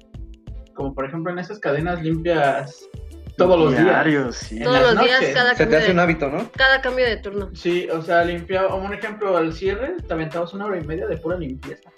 Como 0.74 0.94
por 0.94 1.06
ejemplo 1.06 1.32
en 1.32 1.40
esas 1.40 1.60
cadenas 1.60 2.02
limpias 2.02 2.90
todos 3.38 3.60
los 3.60 3.72
días. 3.72 3.84
diarios, 3.84 4.36
sí. 4.36 4.58
En 4.58 4.64
Todos 4.64 4.94
los 4.94 5.04
días, 5.04 5.22
cada 5.34 5.56
Se 5.56 5.66
te 5.66 5.72
cambio, 5.72 5.78
hace 5.80 5.92
un 5.92 5.98
de, 5.98 6.04
hábito, 6.04 6.30
¿no? 6.30 6.52
cada 6.54 6.82
cambio 6.82 7.06
de 7.06 7.18
turno. 7.18 7.50
Sí, 7.54 7.88
o 7.90 8.02
sea, 8.02 8.24
limpiaba, 8.24 8.76
un 8.76 8.94
ejemplo, 8.94 9.36
al 9.36 9.54
cierre 9.54 9.96
te 10.08 10.14
aventabas 10.14 10.54
una 10.54 10.66
hora 10.66 10.80
y 10.80 10.86
media 10.86 11.06
de 11.08 11.18
pura 11.18 11.38
limpieza. 11.38 11.92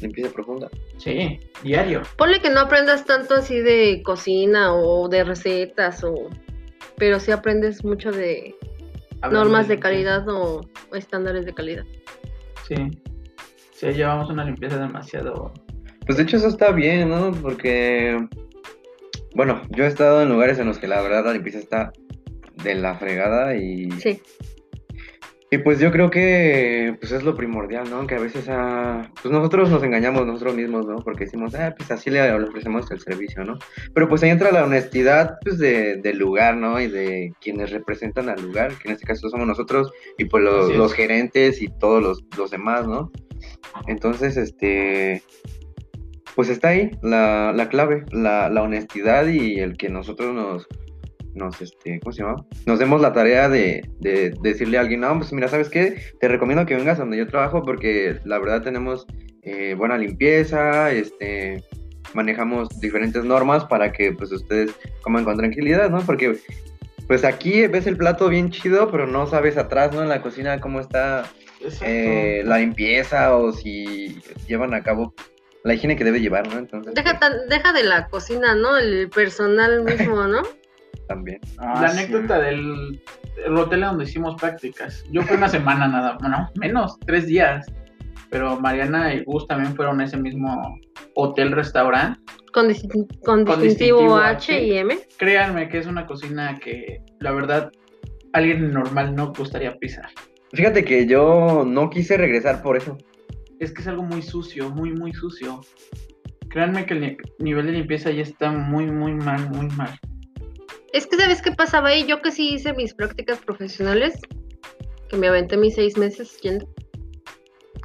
Limpieza 0.00 0.32
profunda. 0.32 0.70
Sí, 0.98 1.38
diario. 1.62 2.02
Ponle 2.16 2.40
que 2.40 2.50
no 2.50 2.60
aprendas 2.60 3.04
tanto 3.04 3.34
así 3.34 3.60
de 3.60 4.02
cocina 4.04 4.74
o 4.74 5.08
de 5.08 5.24
recetas, 5.24 6.02
o 6.02 6.30
pero 6.96 7.20
sí 7.20 7.30
aprendes 7.30 7.84
mucho 7.84 8.10
de 8.10 8.54
Hablando 9.20 9.44
normas 9.44 9.68
de 9.68 9.78
calidad 9.78 10.28
o, 10.28 10.60
o 10.90 10.96
estándares 10.96 11.44
de 11.44 11.54
calidad. 11.54 11.84
Sí. 12.66 12.74
Sí, 13.84 13.92
llevamos 13.92 14.30
una 14.30 14.44
limpieza 14.44 14.78
demasiado. 14.78 15.52
Pues 16.06 16.16
de 16.16 16.24
hecho 16.24 16.38
eso 16.38 16.48
está 16.48 16.72
bien, 16.72 17.10
¿no? 17.10 17.32
Porque, 17.32 18.18
bueno, 19.34 19.60
yo 19.68 19.84
he 19.84 19.88
estado 19.88 20.22
en 20.22 20.30
lugares 20.30 20.58
en 20.58 20.66
los 20.66 20.78
que 20.78 20.88
la 20.88 21.02
verdad 21.02 21.26
la 21.26 21.34
limpieza 21.34 21.58
está 21.58 21.92
de 22.62 22.74
la 22.76 22.94
fregada 22.94 23.54
y... 23.56 23.90
Sí. 23.92 24.22
Y 25.50 25.58
pues 25.58 25.78
yo 25.78 25.92
creo 25.92 26.10
que 26.10 26.96
pues 26.98 27.12
es 27.12 27.22
lo 27.22 27.36
primordial, 27.36 27.88
¿no? 27.88 28.06
Que 28.06 28.14
a 28.14 28.20
veces 28.20 28.46
ah, 28.48 29.08
pues 29.22 29.32
nosotros 29.32 29.70
nos 29.70 29.84
engañamos 29.84 30.26
nosotros 30.26 30.56
mismos, 30.56 30.86
¿no? 30.86 30.96
Porque 30.96 31.26
decimos, 31.26 31.54
ah, 31.54 31.74
pues 31.76 31.90
así 31.90 32.08
le, 32.10 32.32
ofrecemos 32.32 32.90
el 32.90 33.00
servicio, 33.00 33.44
¿no? 33.44 33.58
Pero 33.92 34.08
pues 34.08 34.22
ahí 34.22 34.30
entra 34.30 34.50
la 34.50 34.64
honestidad 34.64 35.36
pues 35.42 35.58
de, 35.58 35.98
del 35.98 36.18
lugar, 36.18 36.56
¿no? 36.56 36.80
Y 36.80 36.88
de 36.88 37.34
quienes 37.40 37.70
representan 37.70 38.30
al 38.30 38.40
lugar, 38.42 38.76
que 38.78 38.88
en 38.88 38.94
este 38.94 39.06
caso 39.06 39.28
somos 39.28 39.46
nosotros 39.46 39.92
y 40.16 40.24
pues 40.24 40.42
los, 40.42 40.74
los 40.74 40.92
gerentes 40.94 41.60
y 41.60 41.68
todos 41.68 42.02
los, 42.02 42.24
los 42.36 42.50
demás, 42.50 42.88
¿no? 42.88 43.12
Entonces, 43.86 44.36
este, 44.36 45.22
pues 46.34 46.48
está 46.48 46.68
ahí 46.68 46.90
la, 47.02 47.52
la 47.54 47.68
clave, 47.68 48.04
la, 48.12 48.48
la 48.48 48.62
honestidad 48.62 49.26
y 49.26 49.60
el 49.60 49.76
que 49.76 49.88
nosotros 49.88 50.34
nos, 50.34 50.66
nos, 51.34 51.60
este, 51.60 52.00
¿cómo 52.00 52.12
se 52.12 52.22
llama? 52.22 52.46
Nos 52.66 52.78
demos 52.78 53.00
la 53.00 53.12
tarea 53.12 53.48
de, 53.48 53.88
de 54.00 54.34
decirle 54.42 54.78
a 54.78 54.82
alguien, 54.82 55.00
no, 55.00 55.16
pues 55.18 55.32
mira, 55.32 55.48
¿sabes 55.48 55.68
qué? 55.68 55.96
Te 56.20 56.28
recomiendo 56.28 56.66
que 56.66 56.76
vengas 56.76 56.98
a 56.98 57.02
donde 57.02 57.18
yo 57.18 57.26
trabajo 57.26 57.62
porque 57.62 58.18
la 58.24 58.38
verdad 58.38 58.62
tenemos 58.62 59.06
eh, 59.42 59.74
buena 59.74 59.98
limpieza, 59.98 60.90
este, 60.90 61.62
manejamos 62.14 62.68
diferentes 62.80 63.24
normas 63.24 63.64
para 63.64 63.92
que 63.92 64.12
pues 64.12 64.32
ustedes 64.32 64.74
coman 65.02 65.24
con 65.24 65.36
tranquilidad, 65.36 65.90
¿no? 65.90 66.00
Porque 66.00 66.38
pues 67.06 67.24
aquí 67.24 67.66
ves 67.66 67.86
el 67.86 67.96
plato 67.96 68.28
bien 68.28 68.50
chido, 68.50 68.90
pero 68.90 69.06
no 69.06 69.26
sabes 69.26 69.56
atrás, 69.56 69.92
¿no? 69.92 70.02
En 70.02 70.08
la 70.08 70.22
cocina 70.22 70.60
cómo 70.60 70.80
está. 70.80 71.24
Eh, 71.82 72.42
la 72.44 72.58
limpieza 72.58 73.36
o 73.36 73.52
si 73.52 74.20
llevan 74.48 74.74
a 74.74 74.82
cabo 74.82 75.14
la 75.64 75.74
higiene 75.74 75.96
que 75.96 76.04
debe 76.04 76.20
llevar, 76.20 76.46
¿no? 76.52 76.58
Entonces, 76.58 76.92
Deja, 76.94 77.18
pues, 77.18 77.32
deja 77.48 77.72
de 77.72 77.84
la 77.84 78.08
cocina, 78.08 78.54
¿no? 78.54 78.76
El 78.76 79.08
personal 79.10 79.82
mismo, 79.84 80.26
¿no? 80.26 80.42
también. 81.08 81.38
Ah, 81.58 81.80
la 81.82 81.88
sí. 81.90 81.98
anécdota 81.98 82.38
del 82.38 83.00
el 83.44 83.56
hotel 83.58 83.80
donde 83.82 84.04
hicimos 84.04 84.40
prácticas. 84.40 85.04
Yo 85.10 85.22
fui 85.22 85.36
una 85.36 85.48
semana 85.48 85.86
nada, 85.88 86.16
bueno, 86.20 86.50
menos, 86.58 86.98
tres 87.06 87.26
días. 87.26 87.66
Pero 88.30 88.58
Mariana 88.58 89.12
y 89.14 89.22
Gus 89.24 89.46
también 89.46 89.76
fueron 89.76 90.00
a 90.00 90.04
ese 90.04 90.16
mismo 90.16 90.78
hotel 91.14 91.52
restaurante. 91.52 92.18
Con, 92.52 92.68
distin- 92.68 93.06
con 93.22 93.44
Con 93.44 93.60
distintivo, 93.60 93.98
distintivo 93.98 94.16
H 94.16 94.52
H. 94.54 94.62
y 94.64 94.78
M. 94.78 94.98
Créanme 95.18 95.68
que 95.68 95.78
es 95.78 95.86
una 95.86 96.06
cocina 96.06 96.58
que 96.58 97.02
la 97.20 97.32
verdad 97.32 97.70
alguien 98.32 98.72
normal 98.72 99.14
no 99.14 99.32
gustaría 99.32 99.76
pisar. 99.76 100.08
Fíjate 100.54 100.84
que 100.84 101.06
yo 101.06 101.64
no 101.66 101.90
quise 101.90 102.16
regresar 102.16 102.62
por 102.62 102.76
eso. 102.76 102.96
es 103.60 103.72
que 103.72 103.82
es 103.82 103.88
algo 103.88 104.02
muy 104.02 104.20
sucio, 104.22 104.68
muy, 104.70 104.92
muy 104.92 105.12
sucio. 105.12 105.60
Créanme 106.48 106.84
que 106.86 106.94
el 106.94 107.00
ni- 107.00 107.16
nivel 107.38 107.66
de 107.66 107.72
limpieza 107.72 108.10
ya 108.10 108.22
está 108.22 108.50
muy, 108.50 108.86
muy 108.86 109.12
mal, 109.14 109.48
muy 109.50 109.68
mal. 109.76 109.98
Es 110.92 111.06
que, 111.06 111.16
¿sabes 111.16 111.40
qué 111.40 111.50
pasaba 111.52 111.88
ahí? 111.88 112.04
Yo 112.06 112.20
que 112.20 112.30
sí 112.30 112.54
hice 112.54 112.72
mis 112.74 112.94
prácticas 112.94 113.38
profesionales, 113.38 114.14
que 115.08 115.16
me 115.16 115.28
aventé 115.28 115.56
mis 115.56 115.74
seis 115.76 115.96
meses 115.96 116.36
yendo, 116.42 116.68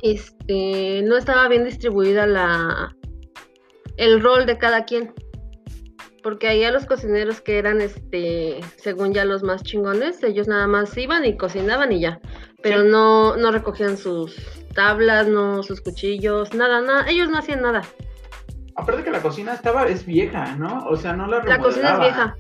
este, 0.02 1.02
no 1.04 1.18
estaba 1.18 1.48
bien 1.48 1.66
distribuida 1.66 2.26
la, 2.26 2.96
el 3.98 4.22
rol 4.22 4.46
de 4.46 4.58
cada 4.58 4.86
quien. 4.86 5.14
Porque 6.22 6.48
ahí 6.48 6.64
a 6.66 6.72
los 6.72 6.86
cocineros 6.86 7.40
que 7.42 7.58
eran, 7.58 7.80
este, 7.80 8.60
según 8.76 9.14
ya 9.14 9.24
los 9.24 9.42
más 9.44 9.64
chingones, 9.64 10.22
ellos 10.24 10.48
nada 10.48 10.68
más 10.68 10.98
iban 10.98 11.24
y 11.26 11.38
cocinaban 11.38 11.92
y 11.94 12.02
ya. 12.02 12.20
Pero 12.62 12.84
no, 12.84 13.36
no 13.38 13.52
recogían 13.52 13.98
sus 13.98 14.36
tablas, 14.74 15.28
no 15.28 15.64
sus 15.64 15.82
cuchillos, 15.82 16.54
nada, 16.54 16.82
nada. 16.82 17.10
Ellos 17.10 17.30
no 17.30 17.38
hacían 17.38 17.62
nada. 17.62 17.82
Aparte 18.76 19.04
que 19.04 19.12
la 19.12 19.22
cocina 19.22 19.54
estaba, 19.54 19.88
es 19.88 20.06
vieja, 20.06 20.56
¿no? 20.56 20.86
O 20.88 20.96
sea, 20.96 21.14
no 21.14 21.28
la 21.28 21.44
La 21.44 21.58
cocina 21.60 21.90
es 21.90 21.98
remodelaban. 22.00 22.02
vieja. 22.02 22.38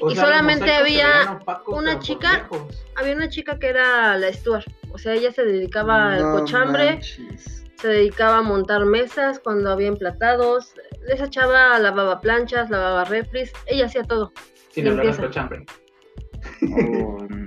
O 0.00 0.10
Y 0.10 0.14
sea, 0.14 0.24
solamente 0.24 0.72
había 0.72 1.38
opacos, 1.40 1.78
una 1.78 1.98
chica. 2.00 2.48
Había 2.96 3.14
una 3.14 3.28
chica 3.28 3.58
que 3.58 3.68
era 3.68 4.16
la 4.16 4.32
Stuart. 4.32 4.66
O 4.90 4.98
sea, 4.98 5.14
ella 5.14 5.30
se 5.30 5.44
dedicaba 5.44 6.14
al 6.14 6.22
cochambre, 6.22 6.92
manches. 6.94 7.64
se 7.76 7.88
dedicaba 7.88 8.38
a 8.38 8.42
montar 8.42 8.84
mesas 8.84 9.38
cuando 9.38 9.70
había 9.70 9.88
emplatados. 9.88 10.74
Esa 11.08 11.30
chava 11.30 11.78
lavaba 11.78 12.20
planchas, 12.20 12.70
lavaba 12.70 13.04
refris, 13.04 13.52
ella 13.66 13.86
hacía 13.86 14.02
todo. 14.02 14.32
Sin 14.70 14.88
hablar 14.88 15.06
del 15.06 15.16
cochambre. 15.16 15.66
Oh, 16.62 17.26
no. 17.28 17.41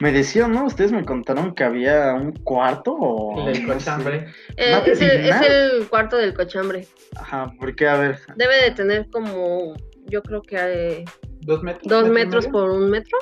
Me 0.00 0.12
decían, 0.12 0.52
¿no? 0.52 0.66
Ustedes 0.66 0.92
me 0.92 1.04
contaron 1.04 1.54
que 1.54 1.64
había 1.64 2.12
un 2.14 2.32
cuarto 2.32 2.92
o. 2.92 3.48
El 3.48 3.54
del 3.54 3.66
cochambre. 3.66 4.26
Eh, 4.56 4.70
¿No 4.72 4.78
es, 4.92 5.00
el, 5.00 5.08
es 5.10 5.14
original? 5.14 5.44
el 5.80 5.88
cuarto 5.88 6.16
del 6.16 6.34
cochambre. 6.34 6.86
Ajá, 7.16 7.52
porque 7.58 7.88
a 7.88 7.96
ver. 7.96 8.18
Debe 8.36 8.56
de 8.62 8.70
tener 8.72 9.08
como, 9.10 9.74
yo 10.06 10.22
creo 10.22 10.42
que 10.42 10.56
eh, 10.58 11.04
¿Dos 11.40 11.62
metros? 11.62 11.88
dos 11.88 12.08
metros 12.10 12.44
medio? 12.46 12.52
por 12.52 12.70
un 12.70 12.90
metro. 12.90 13.16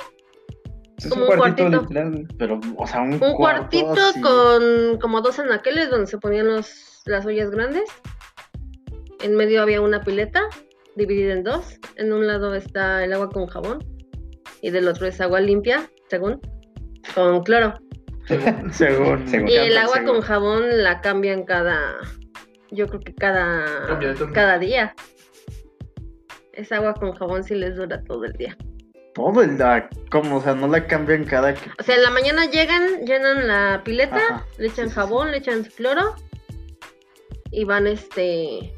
Es 0.97 1.07
Como 1.07 1.25
un 1.25 1.31
un 1.31 1.37
cuartito 1.37 1.69
cuartito. 1.69 1.81
literal, 1.89 2.11
güey. 2.11 2.25
Pero, 2.37 2.59
o 2.77 2.87
sea, 2.87 3.01
un, 3.01 3.13
Un 3.13 3.19
cuarto 3.19 3.37
cuartito 3.37 3.91
así. 3.93 4.21
con 4.21 4.97
como 4.99 5.21
dos 5.21 5.39
anaqueles 5.39 5.89
donde 5.89 6.07
se 6.07 6.17
ponían 6.17 6.47
los, 6.47 7.01
las 7.05 7.25
ollas 7.25 7.51
grandes. 7.51 7.83
En 9.21 9.35
medio 9.35 9.61
había 9.61 9.81
una 9.81 10.01
pileta 10.03 10.41
dividida 10.95 11.33
en 11.33 11.43
dos. 11.43 11.79
En 11.95 12.11
un 12.13 12.27
lado 12.27 12.53
está 12.53 13.03
el 13.03 13.13
agua 13.13 13.29
con 13.29 13.47
jabón 13.47 13.79
y 14.61 14.71
del 14.71 14.87
otro 14.87 15.05
es 15.07 15.19
agua 15.21 15.39
limpia, 15.41 15.89
según, 16.09 16.39
con 17.15 17.43
cloro. 17.43 17.73
Según. 18.27 18.73
Según. 18.73 19.27
Según. 19.27 19.49
Y 19.49 19.55
el 19.55 19.77
agua 19.77 19.95
según. 19.95 20.07
con 20.15 20.21
jabón 20.21 20.83
la 20.83 21.01
cambian 21.01 21.43
cada, 21.43 21.97
yo 22.71 22.87
creo 22.87 22.99
que 22.99 23.15
cada, 23.15 23.87
Cambia 23.87 24.13
cada 24.33 24.59
día. 24.59 24.93
Esa 26.53 26.77
agua 26.77 26.93
con 26.93 27.13
jabón 27.13 27.43
sí 27.43 27.55
les 27.55 27.75
dura 27.75 28.03
todo 28.03 28.25
el 28.25 28.33
día. 28.33 28.57
Todo 29.13 29.41
el 29.41 29.57
da. 29.57 29.89
¿Cómo? 30.11 30.37
O 30.37 30.41
sea, 30.41 30.55
no 30.55 30.67
la 30.67 30.87
cambian 30.87 31.23
cada. 31.23 31.53
O 31.79 31.83
sea, 31.83 31.95
en 31.95 32.03
la 32.03 32.09
mañana 32.09 32.45
llegan, 32.45 33.05
llenan 33.05 33.47
la 33.47 33.81
pileta, 33.83 34.17
Ajá, 34.17 34.45
le 34.57 34.67
echan 34.67 34.89
jabón, 34.89 35.31
le 35.31 35.37
echan 35.37 35.63
cloro 35.63 36.15
y 37.51 37.63
van 37.63 37.87
este 37.87 38.73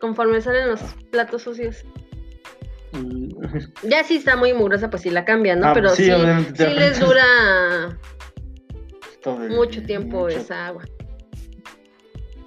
conforme 0.00 0.40
salen 0.40 0.68
los 0.68 0.80
platos 1.10 1.42
sucios. 1.42 1.84
Ya 3.82 4.04
si 4.04 4.16
está 4.16 4.36
muy 4.36 4.52
mugrosa, 4.52 4.90
pues 4.90 5.02
sí 5.02 5.10
la 5.10 5.24
cambian, 5.24 5.60
¿no? 5.60 5.68
Ah, 5.68 5.72
Pero 5.74 5.90
sí, 5.90 6.04
sí, 6.04 6.10
sí 6.56 6.74
les 6.74 7.00
dura 7.00 7.24
el- 9.26 9.50
mucho 9.50 9.82
tiempo 9.82 10.20
mucho- 10.20 10.36
esa 10.38 10.66
agua. 10.68 10.84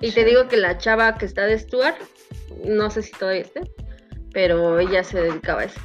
Y 0.02 0.10
Sí. 0.10 0.16
te 0.16 0.26
digo 0.26 0.48
que 0.48 0.58
la 0.58 0.78
chava 0.78 1.18
que 1.18 1.26
está 1.26 1.46
de 1.46 1.58
Stuart, 1.58 1.98
no 2.66 2.90
sé 2.90 3.02
si 3.02 3.12
todavía 3.14 3.42
esté, 3.42 3.62
pero 4.32 4.80
ella 4.80 5.04
se 5.04 5.22
dedicaba 5.22 5.62
a 5.62 5.66
eso. 5.66 5.80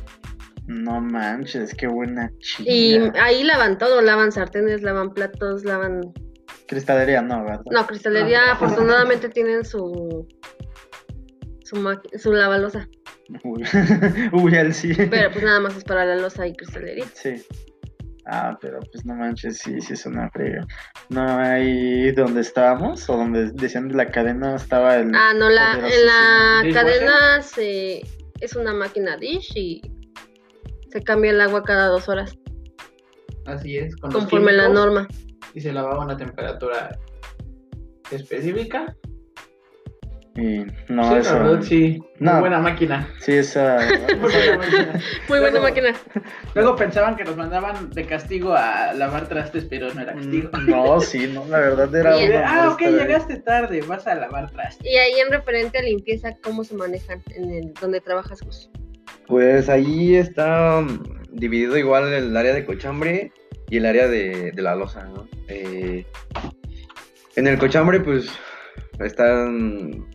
No 0.66 1.00
manches, 1.00 1.74
qué 1.74 1.86
buena 1.88 2.30
chica. 2.38 2.70
Y 2.70 2.98
ahí 3.20 3.42
lavan 3.42 3.78
todo, 3.78 4.00
lavan 4.00 4.30
sartenes, 4.32 4.82
lavan 4.82 5.12
platos, 5.12 5.64
lavan... 5.64 6.12
Cristalería, 6.68 7.20
no, 7.20 7.42
¿verdad? 7.44 7.62
No, 7.70 7.86
cristalería 7.86 8.46
No. 8.46 8.52
afortunadamente 8.52 9.28
tienen 9.28 9.64
su... 9.64 10.26
Su 11.64 12.32
lavalosa, 12.34 12.86
Uy, 13.44 13.62
Uy, 14.32 14.54
él 14.54 14.74
sí. 14.74 14.92
pero 15.10 15.30
pues 15.30 15.44
nada 15.44 15.60
más 15.60 15.76
es 15.76 15.84
para 15.84 16.04
la 16.04 16.16
losa 16.16 16.46
y 16.46 16.54
cristalería. 16.54 17.06
Sí. 17.14 17.42
Ah, 18.26 18.56
pero 18.60 18.78
pues 18.92 19.04
no 19.04 19.14
manches, 19.16 19.58
sí, 19.58 19.80
sí 19.80 19.94
es 19.94 20.06
una 20.06 20.30
frega. 20.30 20.64
No, 21.08 21.22
ahí 21.38 22.12
donde 22.12 22.40
estábamos, 22.40 23.08
o 23.10 23.16
donde 23.16 23.50
decían 23.52 23.88
de 23.88 23.94
la 23.96 24.06
cadena 24.06 24.54
estaba 24.54 24.96
el... 24.96 25.12
Ah, 25.14 25.32
no, 25.34 25.50
la, 25.50 25.72
en 25.74 25.80
la 25.82 26.60
Dishwasher. 26.62 26.72
cadena 26.72 27.42
se, 27.42 28.02
es 28.40 28.54
una 28.54 28.72
máquina 28.72 29.16
dish 29.16 29.52
y 29.56 29.82
se 30.88 31.02
cambia 31.02 31.32
el 31.32 31.40
agua 31.40 31.64
cada 31.64 31.88
dos 31.88 32.08
horas, 32.08 32.38
Así 33.46 33.76
es. 33.76 33.96
Con 33.96 34.12
los 34.12 34.20
conforme 34.20 34.52
la 34.52 34.68
norma. 34.68 35.08
Y 35.54 35.60
se 35.60 35.72
lavaba 35.72 36.02
a 36.02 36.04
una 36.04 36.16
temperatura 36.16 36.96
específica. 38.10 38.94
Y 40.34 40.64
no, 40.90 41.10
sí, 41.12 41.18
eso... 41.18 41.34
la 41.34 41.42
verdad, 41.42 41.62
sí. 41.62 42.02
No. 42.18 42.32
Muy 42.32 42.40
buena 42.40 42.58
máquina. 42.60 43.08
Sí, 43.20 43.32
esa... 43.32 43.78
Muy 44.20 44.30
buena 44.30 44.56
máquina. 44.58 45.00
Muy 45.28 45.38
buena 45.40 45.50
Luego- 45.50 45.62
máquina. 45.62 45.92
Luego 46.54 46.76
pensaban 46.76 47.16
que 47.16 47.24
nos 47.24 47.36
mandaban 47.36 47.90
de 47.90 48.06
castigo 48.06 48.54
a 48.54 48.94
lavar 48.94 49.28
trastes, 49.28 49.64
pero 49.66 49.92
no 49.92 50.00
era 50.00 50.14
castigo. 50.14 50.48
Mm, 50.54 50.70
No, 50.70 51.00
sí, 51.00 51.30
no, 51.32 51.44
la 51.48 51.58
verdad 51.58 51.94
era... 51.94 52.16
Una 52.16 52.62
ah, 52.64 52.70
ok, 52.70 52.80
llegaste 52.80 53.36
tarde, 53.40 53.82
vas 53.86 54.06
a 54.06 54.14
lavar 54.14 54.50
trastes. 54.52 54.86
Y 54.90 54.96
ahí 54.96 55.20
en 55.20 55.30
referente 55.30 55.78
a 55.78 55.82
limpieza, 55.82 56.34
¿cómo 56.42 56.64
se 56.64 56.74
manejan 56.76 57.22
en 57.34 57.50
el 57.52 57.74
donde 57.74 58.00
trabajas, 58.00 58.40
Gus? 58.40 58.70
Pues 59.26 59.68
ahí 59.68 60.14
está 60.16 60.80
mm, 60.80 61.02
dividido 61.32 61.76
igual 61.76 62.10
el 62.12 62.34
área 62.36 62.54
de 62.54 62.64
cochambre 62.64 63.32
y 63.68 63.76
el 63.76 63.84
área 63.86 64.08
de, 64.08 64.52
de 64.52 64.62
la 64.62 64.74
losa, 64.76 65.04
¿no? 65.04 65.28
Eh, 65.48 66.06
en 67.36 67.46
el 67.46 67.58
cochambre, 67.58 68.00
pues, 68.00 68.28
están 69.00 70.06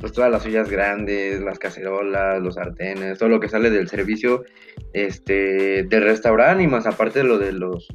pues 0.00 0.12
todas 0.12 0.30
las 0.30 0.44
ollas 0.44 0.70
grandes, 0.70 1.40
las 1.40 1.58
cacerolas, 1.58 2.42
los 2.42 2.54
sartenes, 2.54 3.18
todo 3.18 3.28
lo 3.28 3.40
que 3.40 3.48
sale 3.48 3.70
del 3.70 3.88
servicio 3.88 4.44
este, 4.92 5.84
del 5.84 6.02
restaurante 6.02 6.64
y 6.64 6.66
más 6.66 6.86
aparte 6.86 7.20
de 7.20 7.24
lo 7.24 7.38
de 7.38 7.52
los, 7.52 7.88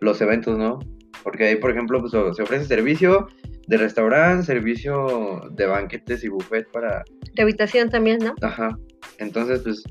los 0.00 0.20
eventos, 0.20 0.58
¿no? 0.58 0.78
Porque 1.22 1.44
ahí, 1.44 1.56
por 1.56 1.70
ejemplo, 1.70 2.00
pues, 2.00 2.12
se 2.12 2.42
ofrece 2.42 2.66
servicio 2.66 3.28
de 3.66 3.76
restaurante, 3.78 4.44
servicio 4.44 5.40
de 5.52 5.66
banquetes 5.66 6.22
y 6.24 6.28
buffet 6.28 6.70
para, 6.70 7.02
De 7.34 7.42
habitación 7.42 7.88
también, 7.88 8.18
¿no? 8.18 8.34
Ajá. 8.42 8.76
Entonces, 9.18 9.60
pues, 9.60 9.82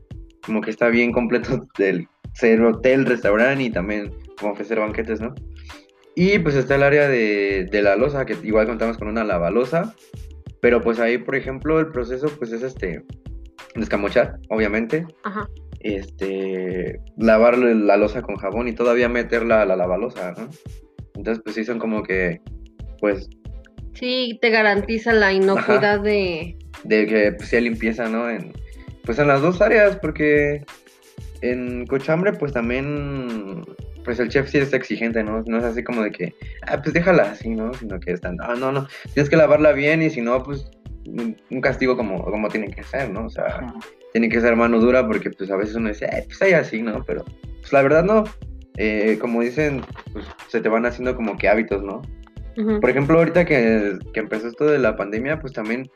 como 0.46 0.62
que 0.62 0.70
está 0.70 0.90
bien 0.90 1.12
completo 1.12 1.68
del 1.78 2.08
ser 2.34 2.62
hotel, 2.62 3.06
restaurante 3.06 3.64
y 3.64 3.72
también 3.72 4.14
como 4.40 4.54
ofrecer 4.54 4.80
banquetes, 4.80 5.22
¿no? 5.22 5.34
Y 6.16 6.38
pues 6.40 6.56
está 6.56 6.76
el 6.76 6.84
área 6.84 7.08
de, 7.08 7.68
de 7.72 7.82
la 7.82 7.96
losa, 7.96 8.26
que 8.26 8.38
igual 8.44 8.68
contamos 8.68 8.98
con 8.98 9.08
una 9.08 9.24
lavalosa. 9.24 9.96
Pero 10.64 10.82
pues 10.82 10.98
ahí, 10.98 11.18
por 11.18 11.36
ejemplo, 11.36 11.78
el 11.78 11.88
proceso 11.88 12.28
pues 12.40 12.54
es 12.54 12.64
este, 12.64 13.04
descamochar, 13.76 14.40
obviamente. 14.50 15.06
Ajá. 15.24 15.46
Este, 15.82 17.02
lavar 17.18 17.58
la 17.58 17.98
losa 17.98 18.22
con 18.22 18.38
jabón 18.38 18.70
y 18.70 18.74
todavía 18.74 19.10
meterla 19.10 19.62
a 19.62 19.66
la 19.66 19.76
lavalosa, 19.76 20.32
¿no? 20.32 20.50
Entonces, 21.16 21.44
pues 21.44 21.56
sí 21.58 21.66
son 21.66 21.80
como 21.80 22.02
que, 22.04 22.40
pues, 23.02 23.30
Sí, 23.94 24.40
te 24.42 24.52
garantiza 24.52 25.12
la 25.12 25.34
inocuidad 25.34 26.00
de... 26.00 26.58
de 26.86 27.08
que 27.08 27.34
pues, 27.34 27.50
sea 27.50 27.60
limpieza, 27.60 28.08
¿no? 28.08 28.30
En, 28.30 28.54
pues 29.04 29.20
en 29.20 29.28
las 29.28 29.42
dos 29.42 29.62
áreas, 29.62 29.98
porque 29.98 30.64
en 31.42 31.86
cochambre, 31.88 32.32
pues 32.32 32.54
también, 32.54 33.66
pues 34.04 34.20
el 34.20 34.30
chef 34.30 34.50
sí 34.50 34.58
es 34.58 34.74
exigente, 34.74 35.24
¿no? 35.24 35.44
No 35.46 35.58
es 35.58 35.64
así 35.64 35.84
como 35.84 36.02
de 36.02 36.12
que, 36.12 36.34
ah, 36.68 36.82
pues 36.82 36.94
déjala 36.94 37.24
así, 37.32 37.50
¿no? 37.50 37.74
Sino 37.74 38.00
que 38.00 38.12
están, 38.12 38.38
ah, 38.42 38.56
no, 38.58 38.72
no, 38.72 38.88
tienes 39.14 39.30
que 39.30 39.38
lavarla 39.38 39.72
bien 39.72 40.02
y 40.02 40.10
si 40.10 40.22
no, 40.22 40.44
pues 40.44 40.70
un 41.06 41.62
castigo 41.62 41.98
como, 41.98 42.24
como 42.24 42.50
tiene 42.50 42.68
que 42.68 42.84
ser, 42.84 43.10
¿no? 43.10 43.26
O 43.26 43.30
sea, 43.30 43.46
Ajá. 43.46 43.74
tiene 44.14 44.30
que 44.30 44.40
ser 44.40 44.56
mano 44.56 44.80
dura 44.80 45.06
porque 45.06 45.30
pues 45.32 45.52
a 45.52 45.58
veces 45.58 45.76
uno 45.76 45.90
dice, 45.90 46.08
"Ay, 46.12 46.24
pues 46.28 46.42
hay 46.42 46.54
así, 46.54 46.82
¿no? 46.82 47.04
Pero 47.04 47.26
pues 47.60 47.74
la 47.74 47.82
verdad 47.82 48.04
no. 48.04 48.24
Eh, 48.78 49.18
como 49.20 49.42
dicen, 49.42 49.82
pues 50.14 50.26
se 50.48 50.60
te 50.60 50.70
van 50.70 50.86
haciendo 50.86 51.16
como 51.16 51.38
que 51.38 51.48
hábitos, 51.48 51.84
¿no? 51.84 52.02
Por 52.82 52.90
ejemplo, 52.90 53.18
ahorita 53.18 53.46
que, 53.46 53.98
que 54.14 54.20
empezó 54.20 54.48
esto 54.48 54.66
de 54.66 54.78
la 54.78 54.96
pandemia, 54.96 55.40
pues 55.40 55.54
también, 55.54 55.90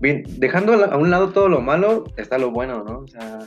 bien, 0.00 0.22
dejando 0.38 0.72
a 0.72 0.96
un 0.96 1.10
lado 1.10 1.30
todo 1.30 1.48
lo 1.48 1.60
malo, 1.60 2.04
está 2.16 2.38
lo 2.38 2.52
bueno, 2.52 2.84
¿no? 2.84 2.98
O 3.00 3.08
sea, 3.08 3.40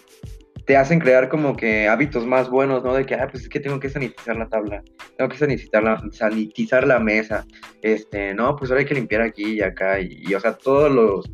te 0.67 0.75
hacen 0.75 0.99
crear 0.99 1.29
como 1.29 1.55
que 1.55 1.87
hábitos 1.87 2.27
más 2.27 2.49
buenos, 2.49 2.83
¿no? 2.83 2.93
De 2.93 3.05
que, 3.05 3.15
ah, 3.15 3.29
pues 3.31 3.43
es 3.43 3.49
que 3.49 3.61
tengo 3.61 3.79
que 3.79 3.89
sanitizar 3.89 4.35
la 4.35 4.49
tabla, 4.49 4.83
tengo 5.17 5.29
que 5.29 5.37
sanitizar 5.37 5.81
la, 5.81 6.03
sanitizar 6.11 6.85
la 6.85 6.99
mesa, 6.99 7.47
este, 7.81 8.33
no, 8.33 8.53
pues 8.57 8.69
ahora 8.69 8.81
hay 8.81 8.85
que 8.85 8.93
limpiar 8.93 9.21
aquí 9.21 9.53
y 9.53 9.61
acá, 9.61 10.01
y, 10.01 10.33
o 10.35 10.39
sea, 10.41 10.57
todos 10.57 10.91
los, 10.91 11.31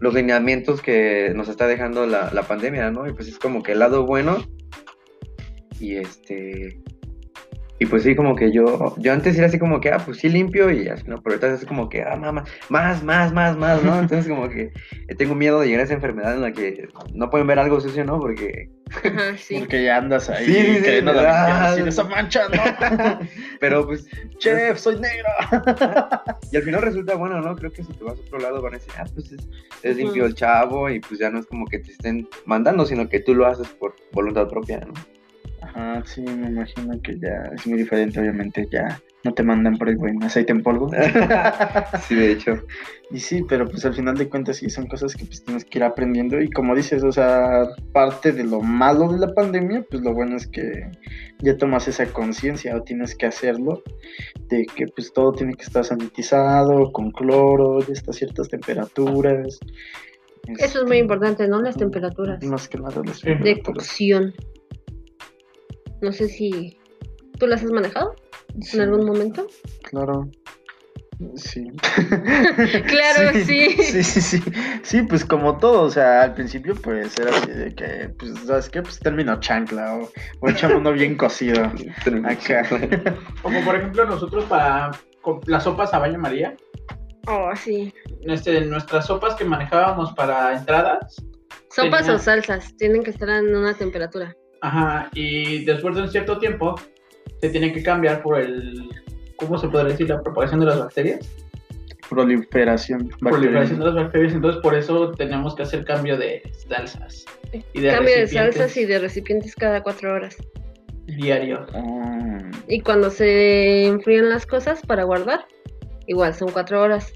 los 0.00 0.14
lineamientos 0.14 0.80
que 0.80 1.32
nos 1.36 1.50
está 1.50 1.66
dejando 1.66 2.06
la, 2.06 2.32
la 2.32 2.44
pandemia, 2.44 2.90
¿no? 2.90 3.06
Y 3.06 3.12
pues 3.12 3.28
es 3.28 3.38
como 3.38 3.62
que 3.62 3.72
el 3.72 3.80
lado 3.80 4.06
bueno, 4.06 4.38
y 5.78 5.96
este, 5.96 6.80
Y 7.78 7.86
pues 7.86 8.04
sí, 8.04 8.16
como 8.16 8.34
que 8.34 8.52
yo, 8.52 8.94
yo 8.96 9.12
antes 9.12 9.36
era 9.36 9.48
así 9.48 9.58
como 9.58 9.80
que, 9.80 9.90
ah, 9.90 10.00
pues 10.02 10.18
sí 10.18 10.30
limpio 10.30 10.70
y 10.70 10.88
así, 10.88 11.04
¿no? 11.06 11.22
Pero 11.22 11.34
ahorita 11.34 11.54
es 11.54 11.66
como 11.66 11.90
que, 11.90 12.02
ah, 12.02 12.16
mamá, 12.16 12.44
más, 12.70 13.02
más, 13.02 13.34
más, 13.34 13.56
más, 13.56 13.82
¿no? 13.82 13.98
Entonces 14.00 14.28
como 14.28 14.48
que 14.48 14.72
tengo 15.18 15.34
miedo 15.34 15.60
de 15.60 15.66
llegar 15.66 15.82
a 15.82 15.84
esa 15.84 15.94
enfermedad 15.94 16.34
en 16.34 16.40
la 16.40 16.52
que 16.52 16.88
no 17.12 17.28
pueden 17.28 17.46
ver 17.46 17.58
algo 17.58 17.78
sucio, 17.80 18.04
¿no? 18.04 18.18
Porque... 18.18 18.70
Ajá, 18.90 19.36
sí. 19.36 19.58
Porque 19.58 19.84
ya 19.84 19.98
andas 19.98 20.30
ahí 20.30 20.46
Sí, 20.46 20.54
sí, 20.54 20.74
sí, 20.76 21.82
de 21.82 21.88
esa 21.88 22.04
mancha, 22.04 22.48
¿no? 22.48 23.18
Pero 23.60 23.86
pues, 23.86 24.06
Chef, 24.38 24.78
soy 24.78 24.98
negro. 24.98 25.28
y 26.52 26.56
al 26.56 26.62
final 26.62 26.80
resulta 26.80 27.14
bueno, 27.14 27.42
¿no? 27.42 27.56
Creo 27.56 27.72
que 27.72 27.82
si 27.82 27.92
te 27.92 28.04
vas 28.04 28.18
a 28.18 28.22
otro 28.22 28.38
lado 28.38 28.62
van 28.62 28.74
a 28.74 28.78
decir, 28.78 28.92
ah, 28.96 29.04
pues 29.12 29.32
es, 29.82 29.96
limpio 29.96 30.24
el 30.24 30.34
chavo 30.34 30.88
y 30.88 31.00
pues 31.00 31.20
ya 31.20 31.30
no 31.30 31.40
es 31.40 31.46
como 31.46 31.66
que 31.66 31.78
te 31.78 31.92
estén 31.92 32.26
mandando, 32.46 32.86
sino 32.86 33.08
que 33.08 33.20
tú 33.20 33.34
lo 33.34 33.46
haces 33.46 33.68
por 33.68 33.94
voluntad 34.12 34.48
propia, 34.48 34.80
¿no? 34.80 34.94
Ajá, 35.76 36.02
sí, 36.06 36.22
me 36.22 36.48
imagino 36.48 36.98
que 37.02 37.18
ya 37.18 37.50
es 37.54 37.66
muy 37.66 37.78
diferente, 37.78 38.18
obviamente, 38.18 38.66
ya 38.72 38.98
no 39.24 39.34
te 39.34 39.42
mandan 39.42 39.76
por 39.76 39.90
el 39.90 39.96
buen 39.98 40.22
aceite 40.22 40.52
en 40.52 40.62
polvo. 40.62 40.88
sí, 42.08 42.14
de 42.14 42.32
hecho. 42.32 42.54
Y 43.10 43.18
sí, 43.20 43.44
pero 43.46 43.68
pues 43.68 43.84
al 43.84 43.92
final 43.92 44.16
de 44.16 44.28
cuentas 44.28 44.56
sí 44.56 44.70
son 44.70 44.86
cosas 44.86 45.14
que 45.14 45.26
pues 45.26 45.44
tienes 45.44 45.64
que 45.66 45.78
ir 45.78 45.84
aprendiendo 45.84 46.40
y 46.40 46.48
como 46.48 46.74
dices, 46.74 47.04
o 47.04 47.12
sea, 47.12 47.64
parte 47.92 48.32
de 48.32 48.44
lo 48.44 48.60
malo 48.62 49.12
de 49.12 49.18
la 49.18 49.34
pandemia, 49.34 49.84
pues 49.90 50.02
lo 50.02 50.14
bueno 50.14 50.36
es 50.36 50.46
que 50.46 50.90
ya 51.40 51.56
tomas 51.58 51.86
esa 51.88 52.06
conciencia 52.06 52.74
o 52.74 52.82
tienes 52.82 53.14
que 53.14 53.26
hacerlo 53.26 53.82
de 54.48 54.64
que 54.74 54.86
pues 54.86 55.12
todo 55.12 55.32
tiene 55.32 55.54
que 55.54 55.64
estar 55.64 55.84
sanitizado, 55.84 56.90
con 56.92 57.10
cloro, 57.10 57.80
ya 57.80 57.92
está 57.92 58.12
a 58.12 58.14
ciertas 58.14 58.48
temperaturas. 58.48 59.58
Eso 60.58 60.64
es 60.64 60.74
muy 60.84 60.92
Este, 60.92 60.98
importante, 60.98 61.48
¿no? 61.48 61.60
Las 61.60 61.76
temperaturas 61.76 62.42
Más 62.44 62.66
que 62.68 62.78
nada 62.78 63.02
las 63.04 63.18
Sí. 63.18 63.26
de 63.28 63.34
temperaturas. 63.34 63.64
cocción. 63.86 64.34
No 66.00 66.12
sé 66.12 66.28
si 66.28 66.76
tú 67.38 67.46
las 67.46 67.62
has 67.62 67.70
manejado 67.70 68.14
Sí, 68.62 68.76
en 68.76 68.82
algún 68.84 69.06
momento. 69.06 69.46
Claro. 69.82 70.30
Sí. 71.36 71.66
Claro, 72.86 73.32
sí. 73.46 73.70
Sí, 73.82 74.02
sí, 74.02 74.20
sí. 74.20 74.42
Sí, 74.82 75.02
pues 75.02 75.24
como 75.24 75.58
todo, 75.58 75.82
o 75.82 75.90
sea, 75.90 76.22
al 76.22 76.34
principio 76.34 76.74
pues 76.74 77.18
era 77.18 77.30
así 77.36 77.50
de 77.50 77.74
que, 77.74 78.10
pues, 78.18 78.32
¿sabes 78.46 78.68
qué? 78.68 78.82
Pues 78.82 78.98
terminó 78.98 79.38
chancla 79.40 79.96
o, 79.96 80.10
o 80.40 80.48
echamos 80.48 80.78
uno 80.78 80.92
bien 80.92 81.16
cocido. 81.16 81.64
Acá. 82.24 82.66
Como 83.42 83.64
por 83.64 83.76
ejemplo 83.76 84.04
nosotros 84.06 84.44
para 84.44 84.90
con 85.22 85.40
las 85.46 85.64
sopas 85.64 85.92
a 85.94 85.98
baño 85.98 86.18
María, 86.18 86.54
Oh, 87.28 87.50
sí. 87.56 87.92
este, 88.22 88.60
nuestras 88.66 89.06
sopas 89.06 89.34
que 89.34 89.44
manejábamos 89.44 90.12
para 90.12 90.56
entradas, 90.56 91.16
Sopas 91.70 92.02
Tenía- 92.02 92.14
o 92.14 92.18
salsas 92.20 92.76
tienen 92.76 93.02
que 93.02 93.10
estar 93.10 93.28
en 93.30 93.54
una 93.56 93.74
temperatura. 93.74 94.34
Ajá, 94.66 95.10
y 95.14 95.64
después 95.64 95.94
de 95.94 96.02
un 96.02 96.08
cierto 96.10 96.38
tiempo 96.38 96.74
se 97.40 97.50
tienen 97.50 97.72
que 97.72 97.82
cambiar 97.82 98.22
por 98.22 98.40
el, 98.40 98.88
¿cómo 99.36 99.58
se 99.58 99.68
podría 99.68 99.92
decir? 99.92 100.08
La 100.08 100.20
propagación 100.20 100.60
de 100.60 100.66
las 100.66 100.78
bacterias. 100.78 101.28
Proliferación. 102.08 103.08
Proliferación 103.20 103.78
de 103.80 103.84
las 103.86 103.94
bacterias, 103.94 104.34
entonces 104.34 104.60
por 104.62 104.74
eso 104.74 105.12
tenemos 105.12 105.54
que 105.54 105.62
hacer 105.62 105.84
cambio 105.84 106.16
de 106.16 106.42
salsas 106.68 107.24
y 107.72 107.80
de 107.80 107.88
Cambio 107.90 108.16
de 108.16 108.26
salsas 108.26 108.76
y 108.76 108.84
de 108.84 108.98
recipientes 108.98 109.54
cada 109.54 109.82
cuatro 109.82 110.12
horas. 110.12 110.36
diario. 111.06 111.66
Ah, 111.74 112.38
Y 112.68 112.80
cuando 112.80 113.10
se 113.10 113.86
enfrían 113.86 114.28
las 114.28 114.46
cosas 114.46 114.82
para 114.86 115.04
guardar, 115.04 115.46
igual 116.06 116.34
son 116.34 116.50
cuatro 116.50 116.80
horas. 116.82 117.12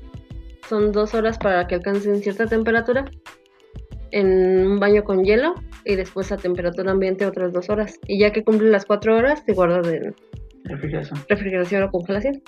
Son 0.68 0.92
dos 0.92 1.14
horas 1.14 1.36
para 1.38 1.66
que 1.66 1.76
alcancen 1.76 2.22
cierta 2.22 2.46
temperatura 2.46 3.04
en 4.12 4.66
un 4.66 4.80
baño 4.80 5.04
con 5.04 5.24
hielo 5.24 5.54
y 5.84 5.96
después 5.96 6.30
a 6.32 6.36
temperatura 6.36 6.92
ambiente 6.92 7.26
otras 7.26 7.52
dos 7.52 7.68
horas. 7.70 7.98
Y 8.06 8.18
ya 8.20 8.32
que 8.32 8.44
cumplen 8.44 8.72
las 8.72 8.84
cuatro 8.84 9.16
horas, 9.16 9.42
se 9.46 9.52
guarda 9.52 9.78
en 9.88 10.14
refrigeración. 10.64 11.20
refrigeración 11.28 11.82
o 11.84 11.90
congelación. 11.90 12.42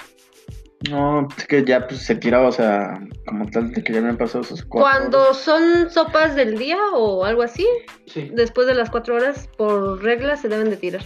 no, 0.90 1.28
es 1.38 1.46
que 1.46 1.64
ya 1.64 1.86
pues 1.86 2.02
se 2.02 2.16
tiraba, 2.16 2.48
o 2.48 2.52
sea, 2.52 3.00
como 3.26 3.48
tal 3.50 3.70
de 3.72 3.82
que 3.84 3.92
ya 3.92 4.00
me 4.00 4.08
han 4.08 4.16
pasado 4.18 4.42
esos 4.42 4.64
cuatro. 4.64 4.90
Cuando 4.90 5.32
son 5.34 5.88
sopas 5.90 6.34
del 6.34 6.58
día 6.58 6.78
o 6.94 7.24
algo 7.24 7.42
así, 7.42 7.66
Sí. 8.06 8.30
después 8.34 8.66
de 8.66 8.74
las 8.74 8.90
cuatro 8.90 9.14
horas, 9.14 9.48
por 9.56 10.02
regla 10.02 10.36
se 10.36 10.48
deben 10.48 10.70
de 10.70 10.76
tirar. 10.76 11.02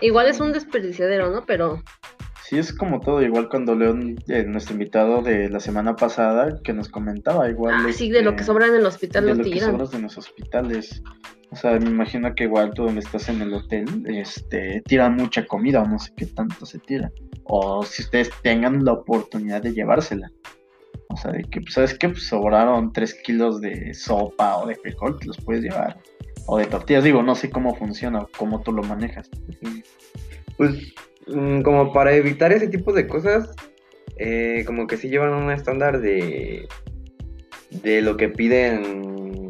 Igual 0.00 0.28
es 0.28 0.40
un 0.40 0.52
desperdiciadero, 0.52 1.30
¿no? 1.30 1.44
Pero 1.44 1.82
Sí, 2.50 2.58
es 2.58 2.72
como 2.72 2.98
todo, 2.98 3.22
igual 3.22 3.48
cuando 3.48 3.76
León, 3.76 4.16
eh, 4.26 4.42
nuestro 4.42 4.72
invitado 4.72 5.22
de 5.22 5.48
la 5.48 5.60
semana 5.60 5.94
pasada, 5.94 6.60
que 6.64 6.72
nos 6.72 6.88
comentaba, 6.88 7.48
igual. 7.48 7.74
ah, 7.76 7.92
sí, 7.92 8.10
de 8.10 8.22
lo 8.22 8.30
este, 8.30 8.40
que 8.40 8.44
sobra 8.44 8.66
en 8.66 8.74
el 8.74 8.84
hospital 8.86 9.26
de 9.26 9.30
lo 9.30 9.36
lo 9.36 9.44
que 9.44 9.50
tiran. 9.50 9.70
sobra 9.70 9.86
de 9.86 10.00
los 10.00 10.18
hospitales. 10.18 11.00
O 11.52 11.54
sea, 11.54 11.78
me 11.78 11.88
imagino 11.88 12.34
que 12.34 12.44
igual 12.44 12.72
tú 12.74 12.86
donde 12.86 13.02
estás 13.02 13.28
en 13.28 13.40
el 13.40 13.54
hotel, 13.54 13.86
este, 14.08 14.82
tiran 14.84 15.14
mucha 15.14 15.46
comida 15.46 15.80
o 15.80 15.86
no 15.86 16.00
sé 16.00 16.10
qué 16.16 16.26
tanto 16.26 16.66
se 16.66 16.80
tira. 16.80 17.12
O 17.44 17.84
si 17.84 18.02
ustedes 18.02 18.30
tengan 18.42 18.84
la 18.84 18.94
oportunidad 18.94 19.62
de 19.62 19.72
llevársela. 19.72 20.28
O 21.10 21.16
sea, 21.16 21.30
de 21.30 21.44
que, 21.44 21.60
pues, 21.60 21.74
¿sabes 21.74 21.96
qué? 21.96 22.08
Pues 22.08 22.26
sobraron 22.26 22.92
3 22.92 23.14
kilos 23.22 23.60
de 23.60 23.94
sopa 23.94 24.56
o 24.56 24.66
de 24.66 24.74
frijol, 24.74 25.20
te 25.20 25.26
los 25.26 25.36
puedes 25.36 25.62
llevar. 25.62 26.00
O 26.46 26.58
de 26.58 26.66
tortillas, 26.66 27.04
digo, 27.04 27.22
no 27.22 27.36
sé 27.36 27.48
cómo 27.48 27.76
funciona 27.76 28.22
o 28.22 28.28
cómo 28.36 28.60
tú 28.60 28.72
lo 28.72 28.82
manejas. 28.82 29.30
Pues 30.56 30.92
como 31.26 31.92
para 31.92 32.14
evitar 32.14 32.52
ese 32.52 32.68
tipo 32.68 32.92
de 32.92 33.06
cosas, 33.06 33.54
eh, 34.16 34.64
como 34.66 34.86
que 34.86 34.96
sí 34.96 35.08
llevan 35.08 35.32
un 35.32 35.50
estándar 35.50 36.00
de, 36.00 36.66
de 37.82 38.02
lo 38.02 38.16
que 38.16 38.28
piden, 38.28 39.48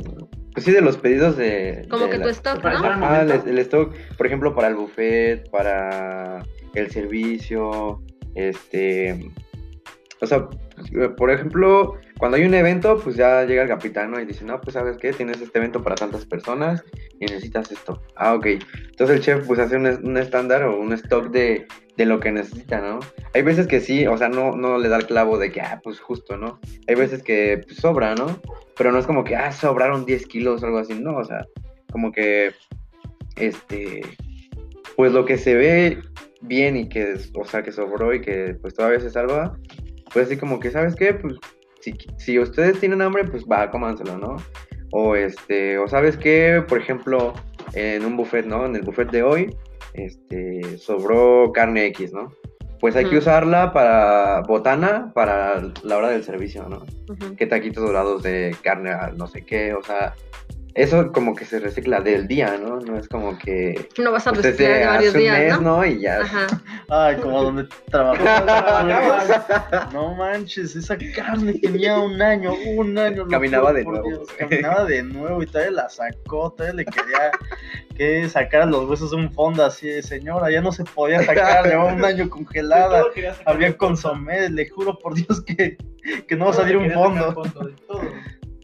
pues 0.52 0.64
sí, 0.64 0.72
de 0.72 0.80
los 0.80 0.96
pedidos 0.96 1.36
de... 1.36 1.86
Como 1.90 2.04
de 2.06 2.10
que 2.10 2.18
la- 2.18 2.24
tu 2.24 2.30
stock, 2.30 2.60
Para 2.60 2.78
¿no? 2.80 3.06
Ah, 3.06 3.22
el 3.46 3.58
stock, 3.60 3.94
por 4.16 4.26
ejemplo, 4.26 4.54
para 4.54 4.68
el 4.68 4.74
buffet, 4.74 5.48
para 5.50 6.44
el 6.74 6.90
servicio, 6.90 8.02
este... 8.34 9.30
O 10.22 10.26
sea, 10.26 10.48
pues, 10.48 11.08
por 11.16 11.30
ejemplo, 11.30 11.94
cuando 12.18 12.36
hay 12.36 12.44
un 12.44 12.54
evento, 12.54 13.00
pues 13.02 13.16
ya 13.16 13.44
llega 13.44 13.62
el 13.62 13.68
capitán 13.68 14.10
¿no? 14.10 14.20
y 14.20 14.26
dice, 14.26 14.44
no, 14.44 14.60
pues 14.60 14.74
sabes 14.74 14.98
qué, 14.98 15.12
tienes 15.12 15.40
este 15.40 15.58
evento 15.58 15.82
para 15.82 15.96
tantas 15.96 16.26
personas 16.26 16.84
y 17.18 17.24
necesitas 17.24 17.72
esto. 17.72 18.02
Ah, 18.16 18.34
ok. 18.34 18.46
Entonces 18.46 19.16
el 19.16 19.22
chef 19.22 19.46
pues 19.46 19.58
hace 19.58 19.76
un, 19.76 19.86
un 19.86 20.16
estándar 20.18 20.64
o 20.64 20.78
un 20.78 20.92
stock 20.92 21.30
de, 21.30 21.66
de 21.96 22.06
lo 22.06 22.18
que 22.18 22.32
necesita, 22.32 22.80
¿no? 22.80 23.00
Hay 23.34 23.42
veces 23.42 23.66
que 23.66 23.80
sí, 23.80 24.06
o 24.06 24.16
sea, 24.16 24.28
no, 24.28 24.56
no 24.56 24.78
le 24.78 24.88
da 24.88 24.96
el 24.96 25.06
clavo 25.06 25.38
de 25.38 25.52
que, 25.52 25.60
ah, 25.60 25.80
pues 25.82 26.00
justo, 26.00 26.36
¿no? 26.36 26.58
Hay 26.88 26.94
veces 26.94 27.22
que 27.22 27.62
pues, 27.66 27.78
sobra, 27.78 28.14
¿no? 28.14 28.40
Pero 28.76 28.90
no 28.92 28.98
es 28.98 29.06
como 29.06 29.22
que, 29.22 29.36
ah, 29.36 29.52
sobraron 29.52 30.06
10 30.06 30.26
kilos 30.26 30.62
o 30.62 30.66
algo 30.66 30.78
así, 30.78 30.94
no, 30.94 31.16
o 31.16 31.24
sea, 31.24 31.46
como 31.92 32.10
que, 32.10 32.52
este, 33.36 34.00
pues 34.96 35.12
lo 35.12 35.24
que 35.24 35.36
se 35.36 35.54
ve 35.54 35.98
bien 36.40 36.76
y 36.76 36.88
que, 36.88 37.16
o 37.34 37.44
sea, 37.44 37.62
que 37.62 37.72
sobró 37.72 38.14
y 38.14 38.20
que 38.20 38.56
pues 38.60 38.74
todavía 38.74 39.00
se 39.00 39.10
salva, 39.10 39.58
pues 40.12 40.26
así 40.26 40.36
como 40.36 40.60
que, 40.60 40.70
¿sabes 40.70 40.94
qué? 40.94 41.14
Pues 41.14 41.36
si, 41.80 41.94
si 42.18 42.38
ustedes 42.38 42.78
tienen 42.80 43.02
hambre, 43.02 43.24
pues 43.24 43.44
va, 43.44 43.70
cómanselo, 43.70 44.18
¿no? 44.18 44.36
O 44.92 45.16
este, 45.16 45.78
o 45.78 45.88
sabes 45.88 46.16
qué, 46.16 46.62
por 46.66 46.78
ejemplo, 46.78 47.32
en 47.74 48.04
un 48.04 48.16
buffet, 48.16 48.46
¿no? 48.46 48.66
En 48.66 48.76
el 48.76 48.82
buffet 48.82 49.10
de 49.10 49.22
hoy, 49.22 49.56
este, 49.94 50.78
sobró 50.78 51.52
carne 51.52 51.86
X, 51.86 52.12
¿no? 52.12 52.32
Pues 52.80 52.96
hay 52.96 53.04
que 53.04 53.18
usarla 53.18 53.74
para 53.74 54.40
botana 54.40 55.12
para 55.14 55.60
la 55.82 55.98
hora 55.98 56.08
del 56.08 56.24
servicio, 56.24 56.66
¿no? 56.68 56.78
Ujú. 57.12 57.36
que 57.36 57.46
taquitos 57.46 57.84
dorados 57.84 58.22
de 58.22 58.56
carne 58.62 58.92
no 59.16 59.26
sé 59.26 59.44
qué, 59.44 59.74
o 59.74 59.82
sea, 59.82 60.14
eso 60.74 61.10
como 61.12 61.34
que 61.34 61.44
se 61.44 61.58
recicla 61.58 62.00
del 62.00 62.28
día, 62.28 62.56
¿no? 62.58 62.78
No 62.80 62.96
es 62.96 63.08
como 63.08 63.36
que 63.38 63.88
No 63.98 64.12
vas 64.12 64.26
a 64.26 64.32
reciclar 64.32 64.86
varios 64.86 65.08
hace 65.08 65.18
un 65.18 65.24
días, 65.24 65.38
mes, 65.38 65.60
¿no? 65.60 65.76
¿no? 65.78 65.86
Y 65.86 66.00
ya. 66.00 66.20
Ajá. 66.20 66.46
Ay, 66.88 67.16
como 67.16 67.42
donde 67.42 67.68
trabajaba. 67.90 69.90
No 69.92 70.14
manches, 70.14 70.76
esa 70.76 70.96
carne 71.14 71.54
tenía 71.54 71.98
un 71.98 72.20
año, 72.20 72.52
un 72.76 72.96
año. 72.98 73.26
Caminaba 73.28 73.72
de 73.72 73.84
nuevo. 73.84 74.08
Dios, 74.08 74.28
Caminaba 74.38 74.84
de 74.84 75.02
nuevo 75.02 75.42
y 75.42 75.46
todavía 75.46 75.72
la 75.72 75.88
sacó, 75.88 76.52
todavía 76.52 76.74
le 76.74 76.84
quería 76.84 77.30
que 77.96 78.28
sacar 78.28 78.68
los 78.68 78.88
huesos 78.88 79.10
de 79.10 79.16
un 79.16 79.32
fondo 79.32 79.64
así 79.64 79.88
de 79.88 80.02
señora, 80.02 80.50
ya 80.50 80.60
no 80.60 80.72
se 80.72 80.84
podía 80.84 81.22
sacar, 81.22 81.66
llevaba 81.66 81.92
un 81.92 82.04
año 82.04 82.28
congelada. 82.30 83.04
Había 83.44 83.76
consomé, 83.76 84.48
le 84.48 84.68
juro 84.68 84.98
por 84.98 85.14
Dios 85.14 85.42
que, 85.42 85.76
que 86.26 86.36
no 86.36 86.46
va 86.46 86.50
a 86.52 86.54
salir 86.54 86.76
un 86.76 86.88
sacar 86.88 87.34
fondo. 87.34 87.60
de 87.66 87.72
todo. 87.86 88.02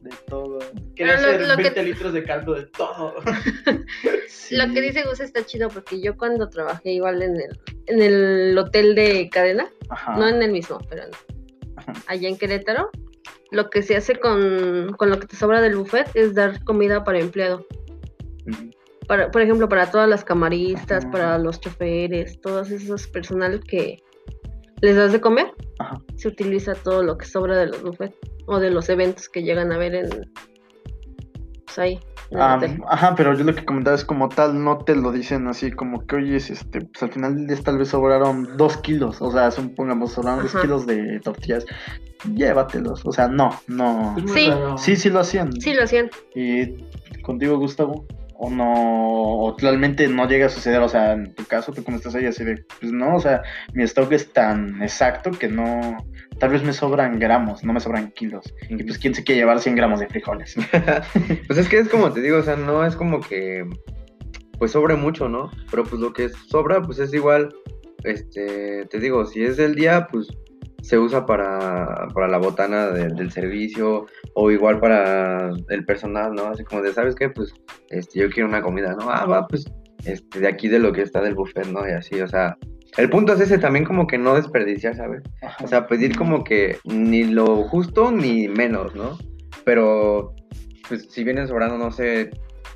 De 0.09 0.17
todo. 0.27 0.59
Quería 0.95 1.15
lo- 1.21 1.29
hacer 1.29 1.47
lo 1.49 1.57
que- 1.57 1.63
20 1.65 1.83
litros 1.83 2.13
de 2.13 2.23
caldo 2.25 2.55
de 2.55 2.67
todo. 2.67 3.15
Sí. 4.29 4.57
Lo 4.57 4.73
que 4.73 4.81
dice 4.81 5.03
Gus 5.03 5.19
está 5.21 5.45
chido 5.45 5.69
porque 5.69 6.01
yo 6.01 6.17
cuando 6.17 6.49
trabajé 6.49 6.93
igual 6.93 7.21
en 7.23 7.37
el, 7.37 7.61
en 7.87 8.01
el 8.03 8.57
hotel 8.59 8.95
de 8.95 9.29
cadena, 9.31 9.69
Ajá. 9.89 10.17
no 10.17 10.29
en 10.29 10.41
el 10.43 10.53
mismo, 10.53 10.79
pero 10.89 11.03
allá 12.07 12.29
en 12.29 12.37
Querétaro, 12.39 12.91
lo 13.51 13.69
que 13.71 13.83
se 13.83 13.97
hace 13.97 14.15
con, 14.21 14.93
con 14.97 15.11
lo 15.11 15.19
que 15.19 15.27
te 15.27 15.35
sobra 15.37 15.61
del 15.61 15.75
buffet 15.77 16.09
es 16.15 16.35
dar 16.35 16.63
comida 16.65 17.03
para 17.03 17.19
empleado. 17.19 17.67
Para, 19.09 19.31
por 19.31 19.43
ejemplo, 19.43 19.69
para 19.69 19.91
todas 19.91 20.09
las 20.09 20.25
camaristas, 20.25 21.05
Ajá. 21.05 21.13
para 21.13 21.39
los 21.39 21.61
choferes, 21.61 22.41
todos 22.41 22.71
esos 22.71 23.07
personal 23.09 23.61
que 23.65 24.03
les 24.81 24.97
das 24.97 25.13
de 25.13 25.21
comer, 25.21 25.53
Ajá. 25.79 26.01
se 26.17 26.29
utiliza 26.29 26.75
todo 26.75 27.03
lo 27.03 27.17
que 27.19 27.27
sobra 27.27 27.57
de 27.57 27.67
los 27.67 27.83
buffets 27.83 28.17
o 28.47 28.59
de 28.59 28.71
los 28.71 28.89
eventos 28.89 29.29
que 29.29 29.43
llegan 29.43 29.73
a 29.73 29.79
ver 29.79 29.95
en, 29.95 30.09
pues 31.65 31.79
ahí. 31.79 32.01
en 32.31 32.41
Ah, 32.41 32.61
ajá, 32.89 33.15
pero 33.17 33.35
yo 33.35 33.45
lo 33.45 33.55
que 33.55 33.65
comentaba 33.65 33.95
es 33.95 34.05
como 34.05 34.29
tal, 34.29 34.63
no 34.63 34.79
te 34.79 34.97
lo 34.97 35.13
dicen 35.13 35.47
así, 35.47 35.71
como 35.71 36.07
que, 36.07 36.17
oye, 36.17 36.37
es 36.37 36.51
este, 36.51 36.81
pues 36.81 37.03
al 37.03 37.13
final 37.13 37.37
del 37.37 37.47
día 37.47 37.57
tal 37.63 37.79
vez 37.79 37.89
sobraron 37.89 38.57
dos 38.57 38.77
kilos, 38.79 39.23
o 39.23 39.31
sea, 39.31 39.51
supongamos, 39.51 40.13
sobraron 40.13 40.43
dos 40.43 40.55
kilos 40.61 40.87
de 40.87 41.21
tortillas, 41.21 41.65
llévatelos, 42.35 43.05
o 43.07 43.13
sea, 43.13 43.29
no, 43.29 43.51
no. 43.69 44.17
Sí. 44.27 44.51
Sí, 44.77 44.97
sí 44.97 45.11
lo 45.11 45.21
hacían. 45.21 45.53
Sí, 45.61 45.73
lo 45.75 45.85
hacían. 45.85 46.11
¿Y 46.35 46.75
contigo, 47.23 47.59
Gustavo? 47.59 48.05
¿O 48.39 48.51
no? 48.51 48.73
¿O 48.75 49.57
realmente 49.59 50.09
no 50.09 50.29
llega 50.29 50.47
a 50.47 50.51
suceder? 50.51 50.81
O 50.81 50.89
sea, 50.89 51.13
en 51.13 51.35
tu 51.35 51.45
caso, 51.45 51.73
tú 51.73 51.83
como 51.83 51.97
estás 51.97 52.15
ahí 52.15 52.27
así 52.27 52.45
de, 52.45 52.65
pues 52.81 52.93
no, 52.93 53.17
o 53.17 53.21
sea, 53.21 53.43
mi 53.73 53.83
stock 53.85 54.13
es 54.13 54.33
tan 54.33 54.83
exacto 54.83 55.31
que 55.31 55.49
no, 55.49 55.97
tal 56.39 56.51
vez 56.51 56.63
me 56.63 56.73
sobran 56.73 57.19
gramos, 57.19 57.65
no 57.65 57.73
me 57.73 57.81
sobran 57.81 58.11
kilos. 58.11 58.53
Y 58.69 58.83
pues, 58.83 58.99
¿quién 58.99 59.15
se 59.15 59.25
quiere 59.25 59.41
llevar 59.41 59.61
100 59.61 59.77
gramos 59.77 60.01
de 60.01 60.09
frijoles? 60.09 60.57
Pues 61.47 61.59
es 61.59 61.69
que 61.69 61.79
es 61.79 61.89
como 61.89 62.13
te 62.13 62.21
digo, 62.21 62.39
o 62.39 62.43
sea, 62.43 62.57
no 62.57 62.85
es 62.85 62.97
como 62.97 63.21
que 63.21 63.65
pues 64.59 64.73
sobre 64.73 64.97
mucho, 64.97 65.29
¿no? 65.29 65.51
Pero 65.71 65.85
pues 65.85 66.01
lo 66.01 66.13
que 66.13 66.29
sobra, 66.29 66.83
pues 66.83 66.99
es 66.99 67.13
igual, 67.13 67.55
este, 68.05 68.87
te 68.87 69.01
digo, 69.01 69.25
si 69.27 69.45
es 69.45 69.57
del 69.57 69.75
día, 69.75 70.09
pues 70.11 70.29
se 70.87 70.99
usa 70.99 71.27
para, 71.27 72.07
para 72.15 72.29
la 72.29 72.39
botana 72.39 72.87
de- 72.91 73.09
del 73.09 73.33
servicio 73.33 74.07
o 74.35 74.51
igual 74.53 74.79
para 74.79 75.51
el 75.69 75.85
personal, 75.85 76.33
¿no? 76.35 76.47
Así 76.47 76.63
como 76.65 76.83
de, 76.83 76.93
¿sabes 76.93 77.15
qué? 77.17 77.29
Pues 77.29 77.53
este, 77.91 78.21
yo 78.21 78.31
quiero 78.31 78.49
una 78.49 78.63
comida, 78.63 78.95
¿no? 78.95 79.11
Ah, 79.11 79.27
va, 79.27 79.47
pues 79.49 79.65
este, 80.05 80.39
de 80.39 80.47
aquí 80.49 80.69
de 80.69 80.79
lo 80.79 80.93
que 80.93 81.03
está 81.03 81.21
del 81.21 81.35
buffet, 81.35 81.67
¿no? 81.67 81.89
Y 81.89 81.91
así, 81.93 82.21
o 82.21 82.29
sea, 82.29 82.57
el 82.99 83.11
punto 83.11 83.33
es 83.33 83.41
ese 83.41 83.59
también 83.59 83.85
como 83.85 84.07
que 84.07 84.17
no 84.17 84.35
desperdiciar, 84.37 84.95
¿sabes? 84.95 85.23
O 85.63 85.67
sea, 85.67 85.89
pedir 85.89 86.17
como 86.17 86.45
que 86.45 86.79
ni 86.85 87.25
lo 87.25 87.65
justo 87.65 88.13
ni 88.13 88.47
menos, 88.47 88.95
¿no? 88.95 89.19
Pero, 89.65 90.35
pues 90.89 91.09
si 91.11 91.25
vienen 91.25 91.49
sobrando, 91.49 91.77
no 91.79 91.91
sé, 91.91 92.31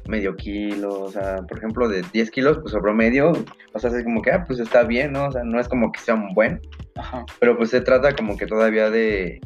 medio 0.08 0.36
kilo, 0.36 1.02
o 1.02 1.10
sea, 1.10 1.38
por 1.48 1.58
ejemplo, 1.58 1.88
de 1.88 2.02
10 2.12 2.30
kilos, 2.30 2.58
pues 2.58 2.72
sobró 2.72 2.94
medio, 2.94 3.32
o 3.72 3.78
sea, 3.78 3.90
es 3.90 4.04
como 4.04 4.22
que, 4.22 4.32
ah, 4.32 4.44
pues 4.46 4.58
está 4.58 4.82
bien, 4.82 5.12
¿no? 5.12 5.26
O 5.26 5.32
sea, 5.32 5.44
no 5.44 5.60
es 5.60 5.68
como 5.68 5.92
que 5.92 6.00
sea 6.00 6.14
un 6.14 6.34
buen, 6.34 6.60
Ajá. 6.96 7.24
pero 7.38 7.56
pues 7.56 7.70
se 7.70 7.80
trata 7.80 8.14
como 8.14 8.36
que 8.36 8.46
todavía 8.46 8.90
de, 8.90 9.40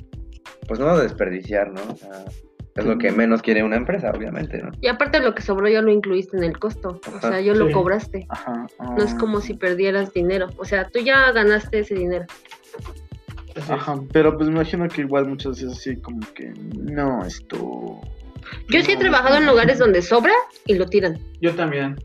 pues 0.66 0.80
no 0.80 0.96
de 0.96 1.02
desperdiciar, 1.02 1.72
¿no? 1.72 1.82
O 1.92 1.96
sea, 1.96 2.24
es 2.76 2.84
lo 2.84 2.98
que 2.98 3.12
menos 3.12 3.40
quiere 3.40 3.62
una 3.62 3.76
empresa, 3.76 4.10
obviamente, 4.10 4.60
¿no? 4.60 4.72
Y 4.80 4.88
aparte 4.88 5.20
lo 5.20 5.34
que 5.34 5.42
sobró 5.42 5.68
ya 5.68 5.80
lo 5.80 5.92
incluiste 5.92 6.36
en 6.36 6.42
el 6.42 6.58
costo. 6.58 7.00
O 7.14 7.20
sea, 7.20 7.40
yo 7.40 7.54
lo 7.54 7.68
sí. 7.68 7.72
cobraste. 7.72 8.26
Ajá. 8.30 8.66
No 8.80 8.96
es 9.02 9.14
como 9.14 9.40
si 9.40 9.54
perdieras 9.54 10.12
dinero. 10.12 10.48
O 10.56 10.64
sea, 10.64 10.88
tú 10.88 10.98
ya 10.98 11.30
ganaste 11.30 11.80
ese 11.80 11.94
dinero. 11.94 12.26
Ajá, 13.68 14.00
pero 14.12 14.36
pues 14.36 14.48
me 14.48 14.56
imagino 14.56 14.88
que 14.88 15.02
igual 15.02 15.28
muchas 15.28 15.52
veces 15.52 15.78
así 15.78 15.96
como 15.96 16.20
que 16.34 16.52
no, 16.74 17.24
esto... 17.24 18.00
Yo 18.68 18.82
sí 18.82 18.92
he 18.92 18.96
trabajado 18.96 19.36
en 19.36 19.46
no". 19.46 19.52
lugares 19.52 19.78
donde 19.78 20.02
sobra 20.02 20.32
y 20.66 20.74
lo 20.74 20.86
tiran. 20.86 21.18
Yo 21.40 21.54
también. 21.54 21.96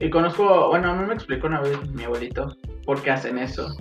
Y 0.00 0.10
conozco, 0.10 0.68
bueno, 0.68 0.90
a 0.90 0.94
mí 0.94 1.06
me 1.06 1.14
explicó 1.14 1.46
una 1.48 1.60
vez 1.60 1.76
mi 1.90 2.04
abuelito 2.04 2.56
por 2.84 3.02
qué 3.02 3.10
hacen 3.10 3.38
eso. 3.38 3.76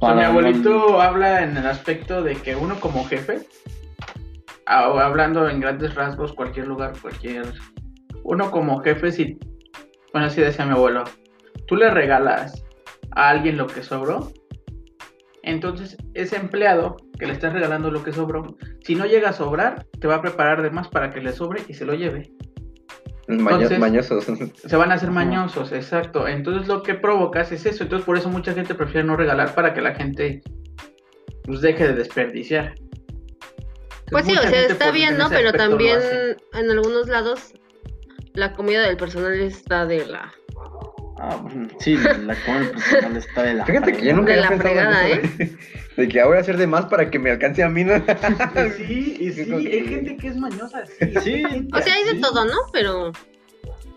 O 0.00 0.06
sea, 0.06 0.14
mi 0.14 0.22
abuelito 0.22 1.00
habla 1.00 1.42
en 1.42 1.56
el 1.56 1.66
aspecto 1.66 2.22
de 2.22 2.34
que 2.34 2.56
uno 2.56 2.78
como 2.80 3.04
jefe, 3.06 3.46
hablando 4.66 5.48
en 5.48 5.60
grandes 5.60 5.94
rasgos, 5.94 6.32
cualquier 6.32 6.66
lugar, 6.66 6.92
cualquier... 7.00 7.46
Uno 8.24 8.50
como 8.50 8.80
jefe, 8.80 9.12
si, 9.12 9.38
bueno, 10.12 10.28
así 10.28 10.40
decía 10.40 10.64
mi 10.66 10.72
abuelo, 10.72 11.04
tú 11.66 11.76
le 11.76 11.90
regalas 11.90 12.64
a 13.12 13.30
alguien 13.30 13.56
lo 13.56 13.66
que 13.66 13.82
sobró, 13.82 14.32
entonces 15.42 15.96
ese 16.14 16.36
empleado 16.36 16.96
que 17.22 17.28
le 17.28 17.34
estás 17.34 17.52
regalando 17.52 17.88
lo 17.92 18.02
que 18.02 18.12
sobró, 18.12 18.56
si 18.80 18.96
no 18.96 19.06
llega 19.06 19.28
a 19.28 19.32
sobrar, 19.32 19.86
te 20.00 20.08
va 20.08 20.16
a 20.16 20.20
preparar 20.20 20.60
de 20.60 20.70
más 20.70 20.88
para 20.88 21.10
que 21.10 21.20
le 21.20 21.32
sobre 21.32 21.62
y 21.68 21.74
se 21.74 21.84
lo 21.84 21.94
lleve. 21.94 22.32
Entonces- 23.28 23.78
mañosos. 23.78 24.24
Se 24.56 24.76
van 24.76 24.90
a 24.90 24.94
hacer 24.94 25.12
mañosos, 25.12 25.70
exacto. 25.70 26.26
Entonces 26.26 26.66
lo 26.66 26.82
que 26.82 26.94
provocas 26.94 27.52
es 27.52 27.64
eso. 27.64 27.84
Entonces 27.84 28.04
por 28.04 28.18
eso 28.18 28.28
mucha 28.28 28.52
gente 28.54 28.74
prefiere 28.74 29.06
no 29.06 29.14
regalar 29.14 29.54
para 29.54 29.72
que 29.72 29.80
la 29.80 29.94
gente 29.94 30.42
pues 31.44 31.60
deje 31.60 31.86
de 31.86 31.94
desperdiciar. 31.94 32.74
Pues 34.10 34.26
sí, 34.26 34.32
o 34.36 34.42
sea, 34.42 34.66
está 34.66 34.90
bien, 34.90 35.12
en 35.12 35.18
¿no? 35.18 35.28
Pero 35.28 35.52
también 35.52 36.00
en 36.54 36.70
algunos 36.72 37.06
lados 37.06 37.54
la 38.34 38.52
comida 38.52 38.80
del 38.82 38.96
personal 38.96 39.34
está 39.34 39.86
de 39.86 40.06
la... 40.06 40.34
Ah, 41.24 41.36
bueno, 41.36 41.68
sí, 41.78 41.96
la 41.96 42.34
comida 42.44 42.72
personal 42.72 43.16
está 43.16 43.42
de 43.44 43.54
la... 43.54 43.64
Fíjate 43.64 43.92
que 43.92 44.04
yo 44.06 44.12
nunca 44.16 44.32
De 44.32 44.40
había 44.40 44.42
la 44.42 44.48
pensado 44.48 44.70
en 44.74 44.76
fregada, 44.80 45.08
eso, 45.08 45.30
¿eh? 45.38 45.56
De 45.96 46.08
que 46.08 46.18
ahora 46.20 46.28
voy 46.30 46.38
a 46.38 46.40
hacer 46.40 46.56
de 46.56 46.66
más 46.66 46.86
para 46.86 47.10
que 47.10 47.18
me 47.20 47.30
alcance 47.30 47.62
a 47.62 47.68
mí, 47.68 47.84
¿no? 47.84 47.94
Y 47.96 48.70
sí, 48.76 49.16
y 49.20 49.32
sí, 49.32 49.40
Es 49.42 49.46
como 49.46 49.58
que- 49.62 49.72
hay 49.72 49.86
gente 49.86 50.16
que 50.16 50.26
es 50.26 50.36
mañosa, 50.36 50.84
sí. 50.86 51.06
Sí. 51.20 51.44
O 51.72 51.80
sea, 51.80 51.94
hay 51.94 52.04
de 52.04 52.10
Sí. 52.12 52.20
todo, 52.20 52.44
¿no? 52.44 52.56
Pero... 52.72 53.12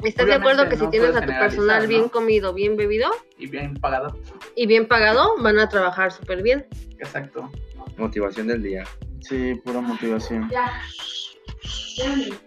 ¿Estás 0.04 0.28
de 0.28 0.34
acuerdo 0.36 0.70
que 0.70 0.78
si 0.78 0.86
tienes 0.92 1.16
a 1.16 1.22
tu 1.22 1.28
personal 1.34 1.84
¿no? 1.84 1.88
bien 1.90 2.10
comido, 2.10 2.54
bien 2.54 2.78
bebido 2.78 3.10
Y 3.40 3.48
bien 3.48 3.74
pagado. 3.74 4.16
y 4.56 4.68
bien 4.68 4.88
pagado, 4.88 5.34
van 5.42 5.58
a 5.58 5.68
trabajar 5.68 6.12
súper 6.12 6.44
bien? 6.44 6.68
Exacto. 7.00 7.50
Motivación 7.98 8.46
del 8.48 8.62
día. 8.62 8.84
Sí, 9.22 9.56
pura 9.64 9.82
motivación. 9.82 10.48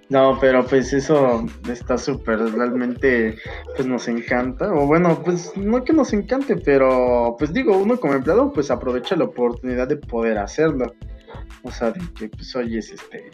No, 0.09 0.39
pero 0.41 0.65
pues 0.65 0.93
eso 0.93 1.45
está 1.71 1.99
súper, 1.99 2.39
realmente 2.39 3.37
pues 3.77 3.87
nos 3.87 4.09
encanta, 4.09 4.73
o 4.73 4.87
bueno, 4.87 5.23
pues 5.23 5.57
no 5.57 5.85
que 5.85 5.93
nos 5.93 6.13
encante, 6.13 6.57
pero 6.57 7.37
pues 7.39 7.53
digo, 7.53 7.77
uno 7.77 7.99
como 7.99 8.15
empleado 8.15 8.53
pues 8.53 8.71
aprovecha 8.71 9.17
la 9.17 9.25
oportunidad 9.25 9.89
de 9.89 9.97
poder 9.97 10.39
hacerlo. 10.39 10.95
O 11.63 11.71
sea, 11.71 11.91
de 11.91 12.01
que 12.19 12.29
pues 12.29 12.55
oye, 12.57 12.79
es 12.79 12.91
este, 12.91 13.31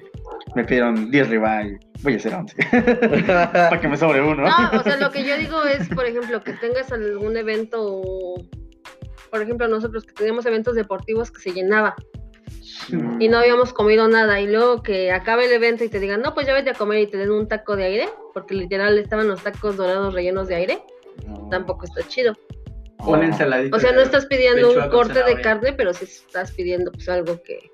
me 0.57 0.64
pidieron 0.64 1.11
10 1.11 1.29
ribeye, 1.29 1.79
voy 2.03 2.14
a 2.14 2.16
hacer 2.16 2.35
11, 2.35 2.57
para 3.27 3.81
que 3.81 3.88
me 3.88 3.96
sobre 3.96 4.20
uno. 4.20 4.42
No, 4.42 4.81
o 4.81 4.83
sea, 4.83 4.96
lo 4.96 5.11
que 5.11 5.24
yo 5.24 5.37
digo 5.37 5.62
es, 5.64 5.88
por 5.88 6.07
ejemplo, 6.07 6.42
que 6.42 6.55
tengas 6.55 6.90
algún 6.92 7.37
evento, 7.37 8.03
por 9.31 9.42
ejemplo, 9.42 9.68
nosotros 9.68 10.05
que 10.05 10.12
teníamos 10.12 10.44
eventos 10.46 10.74
deportivos 10.74 11.31
que 11.31 11.40
se 11.40 11.53
llenaba 11.53 11.94
y 13.18 13.28
no 13.28 13.38
habíamos 13.38 13.72
comido 13.72 14.08
nada 14.08 14.40
y 14.40 14.46
luego 14.46 14.82
que 14.82 15.12
acabe 15.12 15.46
el 15.46 15.52
evento 15.52 15.84
y 15.84 15.88
te 15.88 16.00
digan, 16.00 16.22
no, 16.22 16.34
pues 16.34 16.46
ya 16.46 16.54
vete 16.54 16.70
a 16.70 16.74
comer 16.74 17.00
y 17.00 17.06
te 17.06 17.16
den 17.16 17.30
un 17.30 17.48
taco 17.48 17.76
de 17.76 17.84
aire, 17.84 18.08
porque 18.32 18.54
literal 18.54 18.98
estaban 18.98 19.28
los 19.28 19.42
tacos 19.42 19.76
dorados 19.76 20.14
rellenos 20.14 20.48
de 20.48 20.54
aire, 20.56 20.82
no. 21.26 21.48
tampoco 21.50 21.84
está 21.84 22.06
chido. 22.08 22.34
Una 22.98 23.26
ensaladita. 23.26 23.76
O 23.76 23.80
sea, 23.80 23.92
no 23.92 24.00
estás 24.00 24.26
pidiendo 24.26 24.72
un 24.72 24.88
corte 24.88 25.22
de 25.22 25.40
carne, 25.40 25.72
pero 25.72 25.92
sí 25.92 26.04
estás 26.04 26.52
pidiendo 26.52 26.90
pues 26.90 27.08
algo 27.08 27.42
que... 27.42 27.70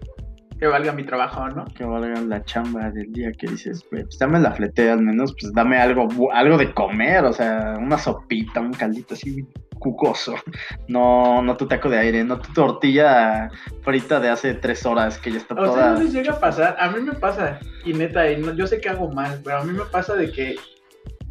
Que 0.61 0.67
valga 0.67 0.93
mi 0.93 1.05
trabajo, 1.05 1.49
¿no? 1.49 1.65
que 1.75 1.85
valga 1.85 2.21
la 2.21 2.45
chamba 2.45 2.91
del 2.91 3.11
día 3.13 3.33
que 3.33 3.47
dices, 3.47 3.83
"Güey, 3.91 4.05
pues 4.05 4.19
dame 4.19 4.39
la 4.41 4.53
fletea 4.53 4.93
al 4.93 5.01
menos, 5.01 5.35
pues 5.41 5.53
dame 5.55 5.79
algo, 5.79 6.07
bu- 6.07 6.31
algo 6.33 6.59
de 6.59 6.73
comer, 6.75 7.25
o 7.25 7.33
sea, 7.33 7.77
una 7.79 7.97
sopita, 7.97 8.61
un 8.61 8.75
caldito 8.75 9.15
así 9.15 9.47
cucoso. 9.79 10.35
No, 10.89 11.41
no 11.41 11.57
tu 11.57 11.67
taco 11.67 11.89
de 11.89 11.97
aire, 11.99 12.25
no 12.25 12.39
tu 12.41 12.53
tortilla 12.53 13.49
frita 13.83 14.21
de 14.21 14.29
hace 14.29 14.53
tres 14.55 14.85
horas 14.85 15.17
que 15.19 15.31
ya 15.33 15.39
está 15.39 15.55
O 15.55 15.73
sea, 15.73 15.93
no 15.93 16.01
les 16.01 16.13
llega 16.13 16.33
a 16.35 16.41
pasar. 16.41 16.77
A 16.79 16.91
mí 16.91 17.01
me 17.01 17.15
pasa, 17.15 17.59
y 17.85 17.95
neta, 17.95 18.31
y 18.31 18.37
no- 18.43 18.55
yo 18.55 18.67
sé 18.67 18.81
que 18.83 18.91
hago 18.91 19.11
mal, 19.11 19.41
pero 19.43 19.59
a 19.59 19.65
mí 19.65 19.73
me 19.73 19.85
pasa 19.87 20.15
de 20.15 20.31
que 20.31 20.57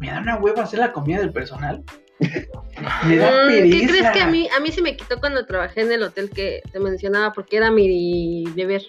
me 0.00 0.10
da 0.10 0.18
una 0.20 0.36
hueva 0.38 0.64
hacer 0.64 0.80
la 0.80 0.92
comida 0.92 1.20
del 1.20 1.32
personal. 1.32 1.84
me 3.06 3.16
da 3.16 3.30
Mm, 3.30 3.70
¿Qué 3.70 3.86
crees 3.86 4.10
que 4.10 4.20
a 4.20 4.26
mí, 4.26 4.48
a 4.56 4.60
mí 4.60 4.72
se 4.72 4.82
me 4.82 4.96
quitó 4.96 5.20
cuando 5.20 5.46
trabajé 5.46 5.82
en 5.82 5.92
el 5.92 6.02
hotel 6.02 6.30
que 6.30 6.62
te 6.72 6.80
mencionaba 6.80 7.32
porque 7.32 7.56
era 7.58 7.70
mi 7.70 8.44
deber? 8.56 8.82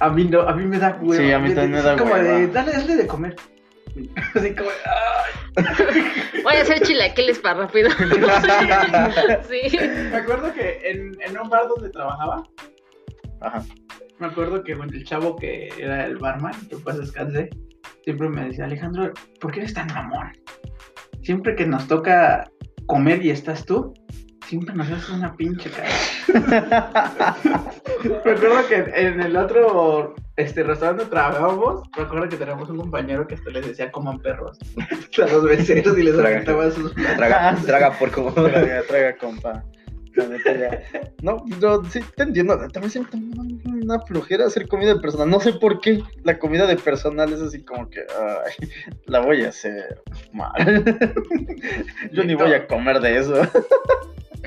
A 0.00 0.10
mí 0.10 0.24
no, 0.24 0.40
a 0.42 0.54
mí 0.54 0.64
me 0.64 0.78
da 0.78 0.98
hueva. 1.00 1.22
Sí, 1.22 1.32
a 1.32 1.38
mí 1.38 1.48
también 1.54 1.70
me 1.72 1.82
da 1.82 1.92
Así 1.92 1.98
como 2.00 2.12
hueva. 2.14 2.38
de, 2.38 2.46
dale, 2.48 2.72
dale 2.72 2.96
de 2.96 3.06
comer. 3.06 3.36
Así 4.34 4.54
como, 4.54 4.68
ay. 4.84 5.62
Voy 6.44 6.54
a 6.54 6.62
hacer 6.62 6.80
chilaquiles 6.82 7.38
para 7.38 7.60
rápido. 7.60 7.90
sí. 9.48 9.78
Me 10.10 10.16
acuerdo 10.16 10.52
que 10.52 10.80
en, 10.84 11.16
en 11.22 11.38
un 11.38 11.48
bar 11.48 11.66
donde 11.68 11.88
trabajaba, 11.90 12.42
Ajá. 13.40 13.64
me 14.18 14.26
acuerdo 14.26 14.62
que 14.62 14.74
bueno, 14.74 14.92
el 14.92 15.04
chavo 15.04 15.34
que 15.36 15.68
era 15.78 16.04
el 16.04 16.18
barman, 16.18 16.52
que 16.68 16.76
pues 16.76 16.98
descansé, 16.98 17.48
siempre 18.04 18.28
me 18.28 18.44
decía, 18.44 18.66
Alejandro, 18.66 19.12
¿por 19.40 19.50
qué 19.52 19.60
eres 19.60 19.72
tan 19.74 19.86
mamón? 19.88 20.32
Siempre 21.22 21.56
que 21.56 21.66
nos 21.66 21.88
toca 21.88 22.48
comer 22.86 23.24
y 23.24 23.30
estás 23.30 23.64
tú, 23.64 23.94
siempre 24.46 24.74
nos 24.74 24.88
haces 24.90 25.08
una 25.08 25.34
pinche 25.36 25.70
cara. 25.70 25.88
me 28.24 28.30
acuerdo 28.32 28.66
que 28.68 28.76
en 28.94 29.20
el 29.20 29.36
otro 29.36 30.14
este 30.36 30.62
restaurante 30.62 31.02
donde 31.04 31.16
trabajábamos, 31.16 31.82
me 31.96 32.02
acuerdo 32.04 32.28
que 32.28 32.36
teníamos 32.36 32.68
un 32.68 32.76
compañero 32.78 33.26
que 33.26 33.34
hasta 33.36 33.50
les 33.50 33.66
decía 33.66 33.90
coman 33.90 34.18
perros 34.20 34.58
a 35.22 35.26
los 35.26 35.42
meseros 35.44 35.98
y 35.98 36.02
les 36.02 36.14
Traga. 36.14 36.28
aventaba 36.36 36.70
sus 36.70 36.94
Traga, 37.16 37.56
traga 37.64 37.92
por 37.98 38.10
como. 38.10 38.32
traga, 38.32 38.82
traga, 38.86 39.16
compa. 39.16 39.64
No, 41.20 41.44
yo 41.60 41.82
sí 41.90 42.00
te 42.16 42.22
entiendo. 42.22 42.56
También 42.72 42.90
siento 42.90 43.18
una 43.66 44.00
flojera 44.00 44.46
hacer 44.46 44.66
comida 44.66 44.94
de 44.94 45.00
personal. 45.00 45.28
No 45.28 45.40
sé 45.40 45.52
por 45.52 45.78
qué 45.82 46.02
la 46.24 46.38
comida 46.38 46.66
de 46.66 46.76
personal 46.76 47.30
es 47.34 47.42
así 47.42 47.62
como 47.62 47.90
que 47.90 48.00
ay, 48.00 48.68
la 49.04 49.20
voy 49.20 49.44
a 49.44 49.50
hacer 49.50 50.02
mal. 50.32 50.54
Yo 52.12 52.24
ni 52.24 52.34
voy 52.34 52.54
a 52.54 52.66
comer 52.66 53.00
de 53.00 53.18
eso. 53.18 53.34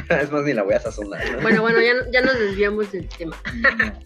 Es 0.22 0.32
más, 0.32 0.44
ni 0.44 0.54
la 0.54 0.64
voy 0.64 0.74
a 0.74 0.80
sazonar. 0.80 1.22
¿no? 1.32 1.42
Bueno, 1.42 1.62
bueno, 1.62 1.80
ya, 1.82 1.94
ya 2.12 2.22
nos 2.22 2.38
desviamos 2.40 2.92
del 2.92 3.08
tema. 3.10 3.36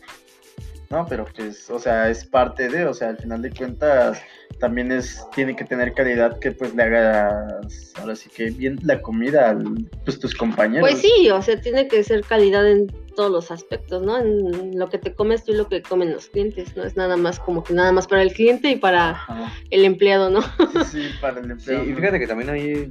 ¿no? 0.89 1.05
Pero 1.07 1.25
pues, 1.35 1.69
o 1.69 1.79
sea, 1.79 2.09
es 2.09 2.23
parte 2.25 2.69
de, 2.69 2.85
o 2.85 2.93
sea, 2.93 3.09
al 3.09 3.17
final 3.17 3.41
de 3.41 3.49
cuentas 3.51 4.21
también 4.59 4.91
es, 4.91 5.25
tiene 5.33 5.55
que 5.55 5.65
tener 5.65 5.93
calidad 5.93 6.37
que 6.39 6.51
pues 6.51 6.75
le 6.75 6.83
hagas, 6.83 7.93
ahora 7.99 8.15
sí 8.15 8.29
que 8.29 8.51
bien 8.51 8.77
la 8.83 9.01
comida 9.01 9.49
a 9.49 9.57
pues 10.05 10.19
tus 10.19 10.35
compañeros. 10.35 10.87
Pues 10.87 11.01
sí, 11.01 11.29
o 11.31 11.41
sea, 11.41 11.59
tiene 11.59 11.87
que 11.87 12.03
ser 12.03 12.21
calidad 12.23 12.69
en 12.69 12.87
todos 13.15 13.31
los 13.31 13.49
aspectos, 13.49 14.03
¿no? 14.03 14.19
En 14.19 14.77
lo 14.77 14.89
que 14.89 14.99
te 14.99 15.13
comes 15.15 15.43
tú 15.43 15.53
y 15.53 15.55
lo 15.55 15.67
que 15.67 15.81
comen 15.81 16.13
los 16.13 16.27
clientes, 16.27 16.75
no 16.77 16.83
es 16.83 16.95
nada 16.95 17.17
más 17.17 17.39
como 17.39 17.63
que 17.63 17.73
nada 17.73 17.91
más 17.91 18.05
para 18.07 18.21
el 18.21 18.31
cliente 18.31 18.69
y 18.69 18.75
para 18.75 19.11
Ajá. 19.11 19.51
el 19.71 19.85
empleado, 19.85 20.29
¿no? 20.29 20.41
Sí, 20.41 20.91
sí, 20.91 21.09
para 21.19 21.39
el 21.39 21.45
Sí, 21.59 21.71
empleo. 21.73 21.83
y 21.89 21.93
fíjate 21.95 22.19
que 22.19 22.27
también 22.27 22.49
ahí. 22.51 22.89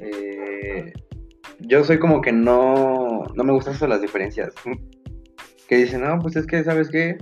eh, 0.00 0.92
yo 1.60 1.84
soy 1.84 1.98
como 1.98 2.20
que 2.20 2.32
no. 2.32 3.24
No 3.34 3.44
me 3.44 3.52
gustan 3.52 3.74
eso 3.74 3.86
las 3.86 4.00
diferencias. 4.02 4.52
Que 5.68 5.76
dicen, 5.76 6.02
no, 6.02 6.18
pues 6.18 6.36
es 6.36 6.46
que, 6.46 6.62
¿sabes 6.64 6.88
qué? 6.90 7.16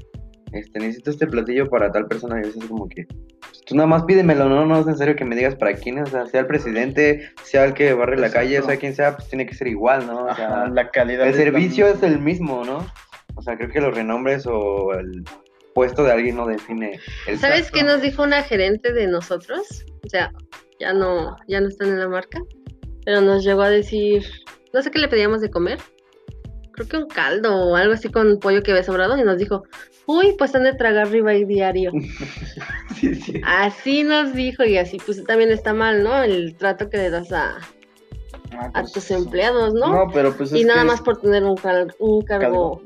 Este, 0.53 0.81
necesito 0.81 1.11
este 1.11 1.27
platillo 1.27 1.69
para 1.69 1.93
tal 1.93 2.07
persona. 2.07 2.37
Y 2.37 2.45
a 2.45 2.47
veces 2.47 2.65
como 2.65 2.89
que. 2.89 3.07
pues, 3.07 3.61
tú 3.67 3.77
nada 3.77 3.87
más 3.87 4.03
pídemelo, 4.05 4.49
¿no? 4.49 4.67
No 4.67 4.81
es 4.81 4.87
necesario 4.87 5.15
que 5.15 5.25
me 5.25 5.37
digas 5.37 5.55
para 5.55 5.75
quién. 5.75 5.99
O 6.01 6.07
sea, 6.07 6.27
sea 6.27 6.41
el 6.41 6.47
presidente, 6.47 7.31
sea 7.45 7.65
el 7.65 7.75
que 7.75 7.93
barre 7.95 8.17
la 8.17 8.27
Exacto. 8.27 8.47
calle, 8.47 8.63
sea 8.63 8.77
quien 8.79 8.95
sea, 8.95 9.17
pues 9.17 9.29
tiene 9.29 9.47
que 9.47 9.55
ser 9.55 9.69
igual, 9.69 10.07
¿no? 10.07 10.25
O 10.25 10.35
sea, 10.35 10.47
Ajá, 10.63 10.69
la 10.69 10.91
calidad. 10.91 11.27
el 11.29 11.35
servicio 11.35 11.87
es 11.87 12.03
el 12.03 12.19
mismo, 12.19 12.65
¿no? 12.65 12.85
O 13.37 13.43
sea, 13.43 13.57
creo 13.57 13.71
que 13.71 13.81
los 13.81 13.95
renombres 13.95 14.45
o 14.47 14.93
el 14.95 15.23
puesto 15.75 16.03
de 16.03 16.11
alguien 16.13 16.35
no 16.37 16.47
define 16.49 16.99
el 17.29 17.39
¿Sabes 17.39 17.71
qué 17.71 17.81
trato. 17.81 17.93
nos 17.95 18.03
dijo 18.03 18.25
una 18.25 18.43
gerente 18.43 18.93
de 18.93 19.07
nosotros? 19.07 19.85
O 20.05 20.09
sea, 20.09 20.33
ya 20.81 20.93
no, 20.93 21.37
ya 21.47 21.61
no 21.61 21.69
están 21.69 21.89
en 21.91 22.01
la 22.01 22.09
marca, 22.09 22.41
pero 23.05 23.21
nos 23.21 23.45
llegó 23.45 23.63
a 23.63 23.71
decir, 23.71 24.25
no 24.73 24.83
sé 24.83 24.91
qué 24.91 24.99
le 24.99 25.09
pedíamos 25.09 25.41
de 25.41 25.51
comer, 25.51 25.79
creo 26.73 26.89
que 26.89 26.97
un 26.97 27.07
caldo 27.09 27.55
o 27.55 27.77
algo 27.77 27.95
así 27.95 28.09
con 28.11 28.39
pollo 28.39 28.63
que 28.63 28.71
había 28.73 28.85
sobrado 28.85 29.17
y 29.19 29.23
nos 29.25 29.39
dijo, 29.39 29.65
uy, 30.07 30.35
pues 30.39 30.55
han 30.55 30.65
de 30.65 30.75
tragar 30.75 31.09
ribeye 31.11 31.45
diario. 31.47 31.93
Sí, 32.97 33.15
sí. 33.15 33.41
Así 33.47 34.03
nos 34.03 34.35
dijo 34.35 34.63
y 34.65 34.77
así 34.77 34.99
pues 35.07 35.25
también 35.25 35.51
está 35.51 35.73
mal, 35.73 36.03
¿no? 36.03 36.23
El 36.23 36.55
trato 36.57 36.91
que 36.91 36.99
le 36.99 37.09
das 37.09 37.33
a, 37.33 37.57
Ah, 38.53 38.71
a 38.75 38.81
pues, 38.83 38.93
tus 38.93 39.11
empleados, 39.13 39.73
¿no? 39.73 40.05
No, 40.05 40.13
pero 40.13 40.37
pues 40.37 40.53
y 40.53 40.61
es 40.61 40.67
nada 40.67 40.83
que 40.83 40.87
más 40.89 41.01
por 41.01 41.19
tener 41.21 41.45
un, 41.45 41.57
car- 41.57 41.95
un 41.99 42.21
cargo... 42.23 42.83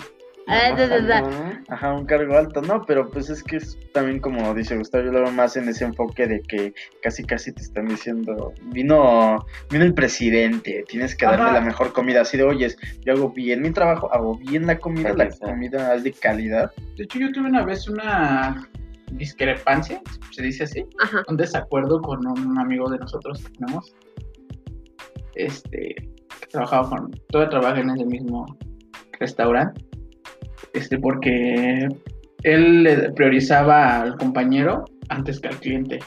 Ah. 0.47 1.63
Ajá, 1.69 1.93
un 1.95 2.05
cargo 2.05 2.37
alto, 2.37 2.61
no, 2.61 2.85
pero 2.85 3.11
pues 3.11 3.31
es 3.31 3.43
que 3.43 3.57
es 3.57 3.79
también 3.93 4.21
como 4.21 4.53
dice 4.55 4.77
Gustavo, 4.77 5.05
yo 5.05 5.13
lo 5.13 5.23
veo 5.23 5.33
más 5.33 5.57
en 5.57 5.69
ese 5.69 5.85
enfoque 5.85 6.27
de 6.27 6.41
que 6.43 6.75
casi 7.03 7.25
casi 7.25 7.53
te 7.53 7.63
están 7.63 7.87
diciendo, 7.87 8.53
vino, 8.65 9.45
vino 9.71 9.85
el 9.85 9.95
presidente, 9.95 10.85
tienes 10.89 11.17
que 11.17 11.25
darle 11.25 11.45
Ajá. 11.45 11.53
la 11.55 11.61
mejor 11.63 11.93
comida, 11.93 12.21
así 12.21 12.37
de, 12.37 12.45
oyes, 12.45 12.77
yo 13.05 13.15
hago 13.15 13.31
bien 13.31 13.63
mi 13.63 13.71
trabajo, 13.73 14.13
hago 14.13 14.37
bien 14.37 14.67
la 14.67 14.79
comida, 14.79 15.15
la 15.15 15.31
comida 15.31 15.95
es 15.95 16.05
de 16.05 16.13
calidad. 16.13 16.71
De 16.97 17.05
hecho, 17.05 17.19
yo 17.19 17.33
tuve 17.33 17.49
una 17.49 17.65
vez 17.65 17.89
una 17.89 18.69
discrepancia, 19.13 20.03
se 20.31 20.43
dice 20.43 20.65
así, 20.65 20.85
Ajá. 21.03 21.23
un 21.29 21.37
desacuerdo 21.37 22.01
con 22.03 22.27
un 22.27 22.59
amigo 22.59 22.91
de 22.91 22.99
nosotros 22.99 23.43
que 23.43 23.53
tenemos. 23.53 23.95
Este, 25.37 25.95
que 26.41 26.47
trabajaba 26.51 26.91
con, 26.91 27.11
todavía 27.29 27.51
trabaja 27.51 27.81
en 27.81 27.91
ese 27.91 28.05
mismo 28.05 28.47
restaurante. 29.19 29.85
Este, 30.73 30.99
porque 30.99 31.89
él 32.43 32.83
le 32.83 33.13
priorizaba 33.13 34.01
al 34.01 34.17
compañero 34.17 34.85
antes 35.09 35.41
que 35.41 35.49
al 35.49 35.57
cliente. 35.61 35.99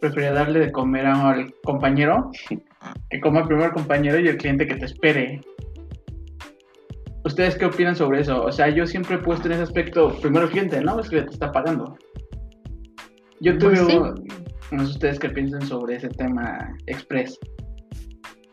Prefería 0.00 0.32
darle 0.32 0.60
de 0.60 0.72
comer 0.72 1.06
al 1.06 1.52
compañero 1.64 2.30
que 3.10 3.20
coma 3.20 3.46
primero 3.46 3.66
el 3.68 3.72
compañero 3.72 4.18
y 4.20 4.28
el 4.28 4.36
cliente 4.36 4.66
que 4.66 4.76
te 4.76 4.84
espere. 4.86 5.40
¿Ustedes 7.24 7.56
qué 7.56 7.64
opinan 7.64 7.96
sobre 7.96 8.20
eso? 8.20 8.44
O 8.44 8.52
sea, 8.52 8.68
yo 8.68 8.86
siempre 8.86 9.16
he 9.16 9.18
puesto 9.18 9.46
en 9.46 9.52
ese 9.54 9.62
aspecto 9.62 10.14
primero 10.20 10.44
el 10.44 10.50
cliente, 10.50 10.80
¿no? 10.82 11.00
Es 11.00 11.08
que 11.08 11.22
te 11.22 11.30
está 11.30 11.50
pagando. 11.50 11.96
Yo 13.40 13.56
tuve 13.56 13.76
Pues 13.76 13.86
sí. 13.86 13.96
un- 13.96 14.28
no 14.72 14.84
sé 14.84 14.92
ustedes 14.92 15.18
qué 15.18 15.30
piensan 15.30 15.62
sobre 15.62 15.96
ese 15.96 16.08
tema 16.10 16.58
express. 16.86 17.38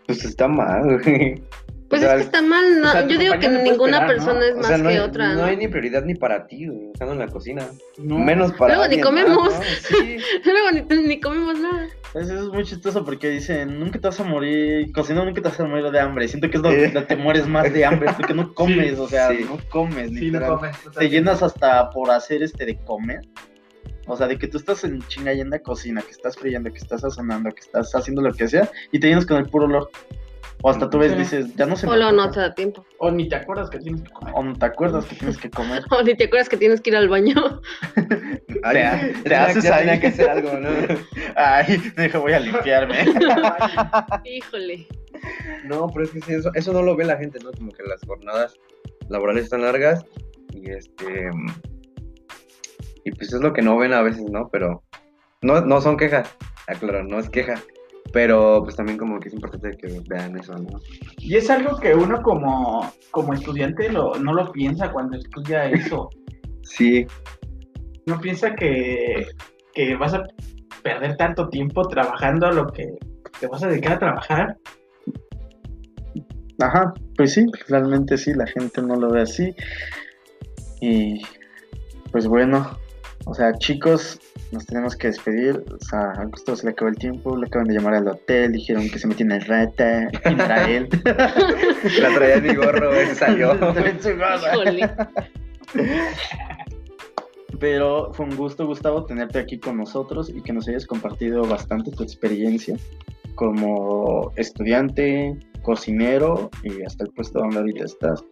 Pues 0.08 0.24
está 0.24 0.48
mal, 0.48 1.02
güey. 1.04 1.42
Pues 1.92 2.02
O 2.02 2.06
sea, 2.06 2.14
es 2.16 2.22
que 2.22 2.26
está 2.26 2.42
mal, 2.42 2.80
¿no? 2.82 2.88
o 2.88 2.92
sea, 2.92 3.04
tu 3.04 3.10
yo 3.14 3.20
digo 3.20 3.34
que 3.40 3.48
ninguna 3.50 3.98
esperar, 3.98 4.02
¿no? 4.02 4.08
persona 4.08 4.46
es 4.48 4.54
O 4.54 4.58
más 4.58 4.68
sea, 4.68 4.78
no 4.78 4.84
que 4.84 4.90
hay, 4.96 4.98
otra. 5.00 5.28
no 5.34 5.42
¿no? 5.42 5.44
hay 5.44 5.58
ni 5.58 5.68
prioridad 5.68 6.04
ni 6.04 6.16
para 6.16 6.48
ti, 6.48 6.66
güey, 6.68 6.92
estando 6.94 7.14
en 7.14 7.20
la 7.20 7.28
cocina. 7.28 7.68
No. 8.00 8.18
Menos 8.18 8.54
para 8.54 8.76
Luego 8.76 8.90
ni 8.96 9.02
comemos. 9.02 9.54
¿no? 9.54 9.60
Sí. 9.88 10.18
Luego 10.46 10.72
ni, 10.90 11.08
ni 11.08 11.20
comemos 11.20 11.60
nada. 11.60 11.88
Pues 12.14 12.30
eso 12.30 12.40
es 12.48 12.48
muy 12.54 12.64
chistoso 12.64 13.06
porque 13.06 13.30
dicen, 13.30 13.80
nunca 13.80 14.00
te 14.00 14.08
vas 14.08 14.20
a 14.20 14.24
morir, 14.24 14.92
cocinando 14.94 15.26
nunca 15.26 15.42
te 15.42 15.50
vas 15.50 15.60
a 15.60 15.66
morir 15.66 15.92
de 15.92 16.00
hambre, 16.00 16.28
siento 16.28 16.50
que 16.50 16.58
es 16.58 16.64
Sí. 16.64 16.68
donde 16.94 17.02
te 17.04 17.16
mueres 17.16 17.48
más 17.48 17.72
de 17.72 17.86
hambre, 17.86 18.10
porque 18.18 18.34
no 18.34 18.54
comes, 18.56 18.98
o 18.98 19.08
sea, 19.08 19.30
sí. 19.30 19.46
no 19.48 19.58
comes, 19.70 20.08
Sí, 20.10 20.16
no 20.16 20.22
literal. 20.40 20.50
comes, 20.50 20.78
te 20.98 21.10
llenas 21.10 21.44
hasta 21.44 21.90
por 21.92 22.10
hacer 22.10 22.42
este 22.42 22.66
de 22.66 22.78
comer. 22.86 23.22
O 24.08 24.18
sea, 24.18 24.28
de 24.28 24.38
que 24.38 24.48
tú 24.48 24.58
estás 24.58 24.84
en 24.84 25.00
chinga 25.08 25.32
y 25.34 25.42
en 25.42 25.50
la 25.52 25.60
cocina, 25.60 26.02
que 26.02 26.12
estás 26.12 26.36
friendo, 26.36 26.72
que 26.72 26.80
estás 26.80 27.02
sazonando, 27.02 27.50
que 27.52 27.60
estás 27.62 27.94
haciendo 27.96 28.22
lo 28.22 28.34
que 28.34 28.48
sea, 28.48 28.70
y 28.92 29.00
te 29.00 29.08
llenas 29.08 29.26
con 29.26 29.38
el 29.38 29.46
puro 29.46 29.66
olor. 29.66 29.90
O 30.64 30.70
hasta 30.70 30.90
tú 30.90 31.00
ves, 31.00 31.18
dices, 31.18 31.56
ya 31.56 31.66
no 31.66 31.76
se 31.76 31.88
O 31.88 32.12
no 32.12 32.30
te 32.32 32.40
da 32.40 32.54
tiempo. 32.54 32.86
O 33.00 33.10
ni 33.10 33.28
te 33.28 33.36
acuerdas 33.36 33.70
que 33.70 33.80
tienes 33.80 34.04
que 34.04 34.12
comer. 34.12 34.34
O 34.36 34.44
no 34.44 34.54
te 34.54 34.66
acuerdas 34.66 35.06
que 35.06 35.16
tienes 35.16 35.38
que 35.38 35.50
comer. 35.50 35.84
O 35.92 36.04
ni 36.04 36.16
te 36.16 36.26
acuerdas 36.26 36.50
que 36.50 36.58
tienes 36.58 36.82
que 36.82 36.92
ir 36.92 36.96
al 36.98 37.10
baño. 37.10 37.36
Ay, 38.64 39.14
tenía- 39.24 39.46
haces 39.46 39.64
ya 39.64 39.78
tenía 39.80 39.94
ahí. 39.94 40.00
que 40.00 40.08
hacer 40.08 40.30
algo, 40.30 40.58
¿no? 40.60 40.70
Ay, 41.36 41.78
deja, 41.96 42.20
voy 42.20 42.34
a 42.34 42.40
limpiarme. 42.40 43.06
Híjole. 44.24 44.88
No, 45.66 45.88
pero 45.88 46.06
es 46.06 46.12
que 46.12 46.22
sí, 46.22 46.34
eso, 46.34 46.52
eso 46.54 46.74
no 46.74 46.82
lo 46.84 46.96
ve 46.96 47.06
la 47.06 47.18
gente, 47.18 47.40
¿no? 47.44 47.52
Como 47.52 47.72
que 47.72 47.84
las 47.84 48.02
jornadas 48.06 48.56
laborales 49.10 49.46
están 49.46 49.62
largas 49.64 50.06
y 50.54 50.70
este. 50.70 51.30
Y 53.04 53.12
pues 53.12 53.34
es 53.34 53.42
lo 53.42 53.52
que 53.54 53.62
no 53.64 53.78
ven 53.78 53.94
a 53.94 54.02
veces, 54.04 54.30
¿no? 54.30 54.50
Pero 54.52 54.84
no, 55.42 55.62
no 55.62 55.82
son 55.82 55.98
quejas, 55.98 56.36
aclaro, 56.68 57.04
no 57.04 57.20
es 57.20 57.30
queja. 57.30 57.56
Pero 58.14 58.62
pues 58.64 58.76
también 58.76 58.98
como 58.98 59.20
que 59.20 59.30
es 59.30 59.34
importante 59.34 59.78
que 59.78 60.02
vean 60.10 60.38
eso, 60.38 60.54
¿no? 60.56 60.80
Y 61.18 61.36
es 61.38 61.50
algo 61.50 61.78
que 61.78 61.96
uno 61.96 62.22
como, 62.22 62.92
como 63.12 63.34
estudiante 63.34 63.90
lo, 63.90 64.16
no 64.16 64.34
lo 64.34 64.52
piensa 64.52 64.92
cuando 64.92 65.18
estudia 65.18 65.66
eso. 65.70 66.10
Sí, 66.64 67.06
No 68.06 68.22
piensa 68.22 68.56
que, 68.56 69.28
que 69.74 69.96
vas 69.96 70.14
a 70.14 70.24
perder 70.84 71.18
tanto 71.18 71.50
tiempo 71.50 71.86
trabajando 71.88 72.48
a 72.48 72.52
lo 72.54 72.68
que 72.68 72.86
te 73.40 73.48
vas 73.48 73.64
a 73.64 73.68
dedicar 73.68 73.94
a 73.94 74.00
trabajar. 74.00 74.58
Ajá, 76.60 76.94
pues 77.18 77.34
sí, 77.34 77.46
realmente 77.68 78.18
sí, 78.18 78.34
la 78.34 78.48
gente 78.48 78.82
no 78.82 78.96
lo 78.96 79.10
ve 79.10 79.22
así. 79.22 79.54
Y 80.80 81.22
pues 82.12 82.28
bueno, 82.28 82.78
o 83.26 83.34
sea, 83.34 83.54
chicos, 83.58 84.20
nos 84.52 84.66
tenemos 84.66 84.96
que 84.96 85.08
despedir. 85.08 85.64
O 85.72 85.84
sea, 85.86 86.12
a 86.12 86.26
Gustavo 86.26 86.56
se 86.56 86.66
le 86.66 86.72
acabó 86.72 86.90
el 86.90 86.98
tiempo, 86.98 87.36
le 87.38 87.48
acaban 87.48 87.68
de 87.68 87.76
llamar 87.76 87.96
al 87.96 88.08
hotel, 88.08 88.54
dijeron 88.54 88.90
que 88.90 89.00
se 89.00 89.08
metía 89.08 89.26
una 89.26 89.40
rata, 89.40 90.10
y 90.30 90.36
no 90.36 90.44
era 90.44 90.70
él. 90.70 90.90
la 91.04 92.14
traía 92.16 92.36
en 92.36 92.44
mi 92.44 92.56
gorro, 92.56 92.92
salió. 93.16 93.54
En 93.82 94.02
su. 94.02 94.10
Pero 97.60 98.12
fue 98.14 98.26
un 98.26 98.36
gusto, 98.36 98.66
Gustavo, 98.66 99.06
tenerte 99.06 99.40
aquí 99.40 99.60
con 99.60 99.78
nosotros 99.78 100.30
y 100.30 100.42
que 100.42 100.52
nos 100.52 100.68
hayas 100.68 100.86
compartido 100.86 101.44
bastante 101.44 101.92
tu 101.92 102.04
experiencia 102.04 102.76
como 103.36 104.32
estudiante, 104.36 105.38
cocinero 105.62 106.50
y 106.64 106.82
hasta 106.84 107.04
el 107.04 107.12
puesto 107.12 107.40
donde 107.40 107.58
ahorita 107.58 107.86
estás. 107.86 108.24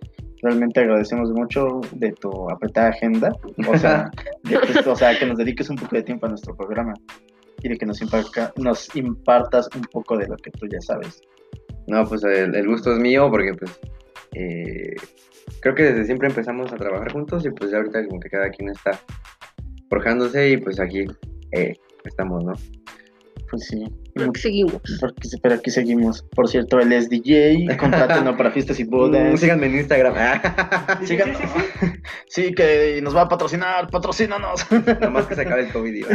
Realmente 0.42 0.80
agradecemos 0.80 1.32
mucho 1.32 1.82
de 1.94 2.12
tu 2.14 2.50
apretada 2.50 2.90
agenda, 2.90 3.36
o 3.68 3.78
sea, 3.78 4.10
de 4.44 4.58
o 4.90 4.96
sea, 4.96 5.18
que 5.18 5.26
nos 5.26 5.38
dediques 5.38 5.70
un 5.70 5.76
poco 5.76 5.96
de 5.96 6.04
tiempo 6.04 6.26
a 6.26 6.30
nuestro 6.30 6.56
programa 6.56 6.94
y 7.62 7.68
de 7.70 7.78
que 7.78 7.86
nos, 7.86 8.02
imparca- 8.02 8.54
nos 8.56 8.96
impartas 8.96 9.68
un 9.76 9.82
poco 9.82 10.18
de 10.18 10.28
lo 10.28 10.38
que 10.38 10.50
tú 10.52 10.66
ya 10.68 10.80
sabes. 10.80 11.22
No, 11.88 12.06
pues 12.06 12.24
el, 12.24 12.56
el 12.56 12.68
gusto 12.68 12.94
es 12.94 13.00
mío 13.00 13.30
porque 13.30 13.54
pues 13.54 13.80
eh, 14.34 14.96
creo 15.60 15.76
que 15.76 15.84
desde 15.84 16.06
siempre 16.06 16.28
empezamos 16.30 16.72
a 16.72 16.78
trabajar 16.78 17.12
juntos 17.12 17.46
y 17.46 17.50
pues 17.50 17.72
ya 17.72 17.78
ahorita 17.78 18.06
como 18.08 18.20
que 18.20 18.30
cada 18.30 18.50
quien 18.50 18.70
está 18.70 18.92
forjándose 19.90 20.52
y 20.52 20.58
pues 20.58 20.80
aquí 20.80 21.06
eh, 21.52 21.74
estamos, 22.06 22.44
¿no? 22.46 22.54
Pues 23.50 23.66
sí, 23.66 23.84
Seguimos. 24.36 24.82
porque, 25.00 25.30
pero 25.42 25.56
aquí 25.56 25.70
seguimos. 25.72 26.22
Por 26.36 26.48
cierto, 26.48 26.80
él 26.80 26.92
es 26.94 27.10
DJ, 27.10 27.68
contrátenos 27.78 28.36
para 28.36 28.52
fiestas 28.52 28.80
y 28.80 28.84
bodas. 28.86 29.34
Mm, 29.34 29.38
síganme 29.38 29.68
en 29.68 29.76
Instagram. 29.80 30.14
Sigan- 31.06 31.34
Sí, 32.28 32.54
que 32.54 33.00
nos 33.02 33.16
va 33.16 33.22
a 33.24 33.28
patrocinar, 33.28 33.90
patrocínanos. 33.90 34.66
Nomás 35.02 35.26
que 35.26 35.36
se 35.36 35.42
acabe 35.42 35.64
el 35.64 35.72
COVID. 35.72 36.06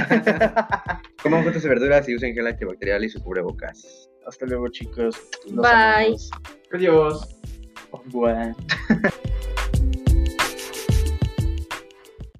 Coman 1.22 1.42
frutas 1.42 1.64
y 1.64 1.68
verduras 1.68 2.08
y 2.08 2.14
usen 2.16 2.34
gel 2.34 2.46
antibacterial 2.46 3.04
y 3.04 3.08
su 3.08 3.20
cubrebocas. 3.22 4.08
Hasta 4.26 4.46
luego, 4.46 4.68
chicos. 4.68 5.16
Los 5.46 5.56
Bye. 5.56 6.06
amamos. 6.06 6.30
Adiós. 6.72 7.28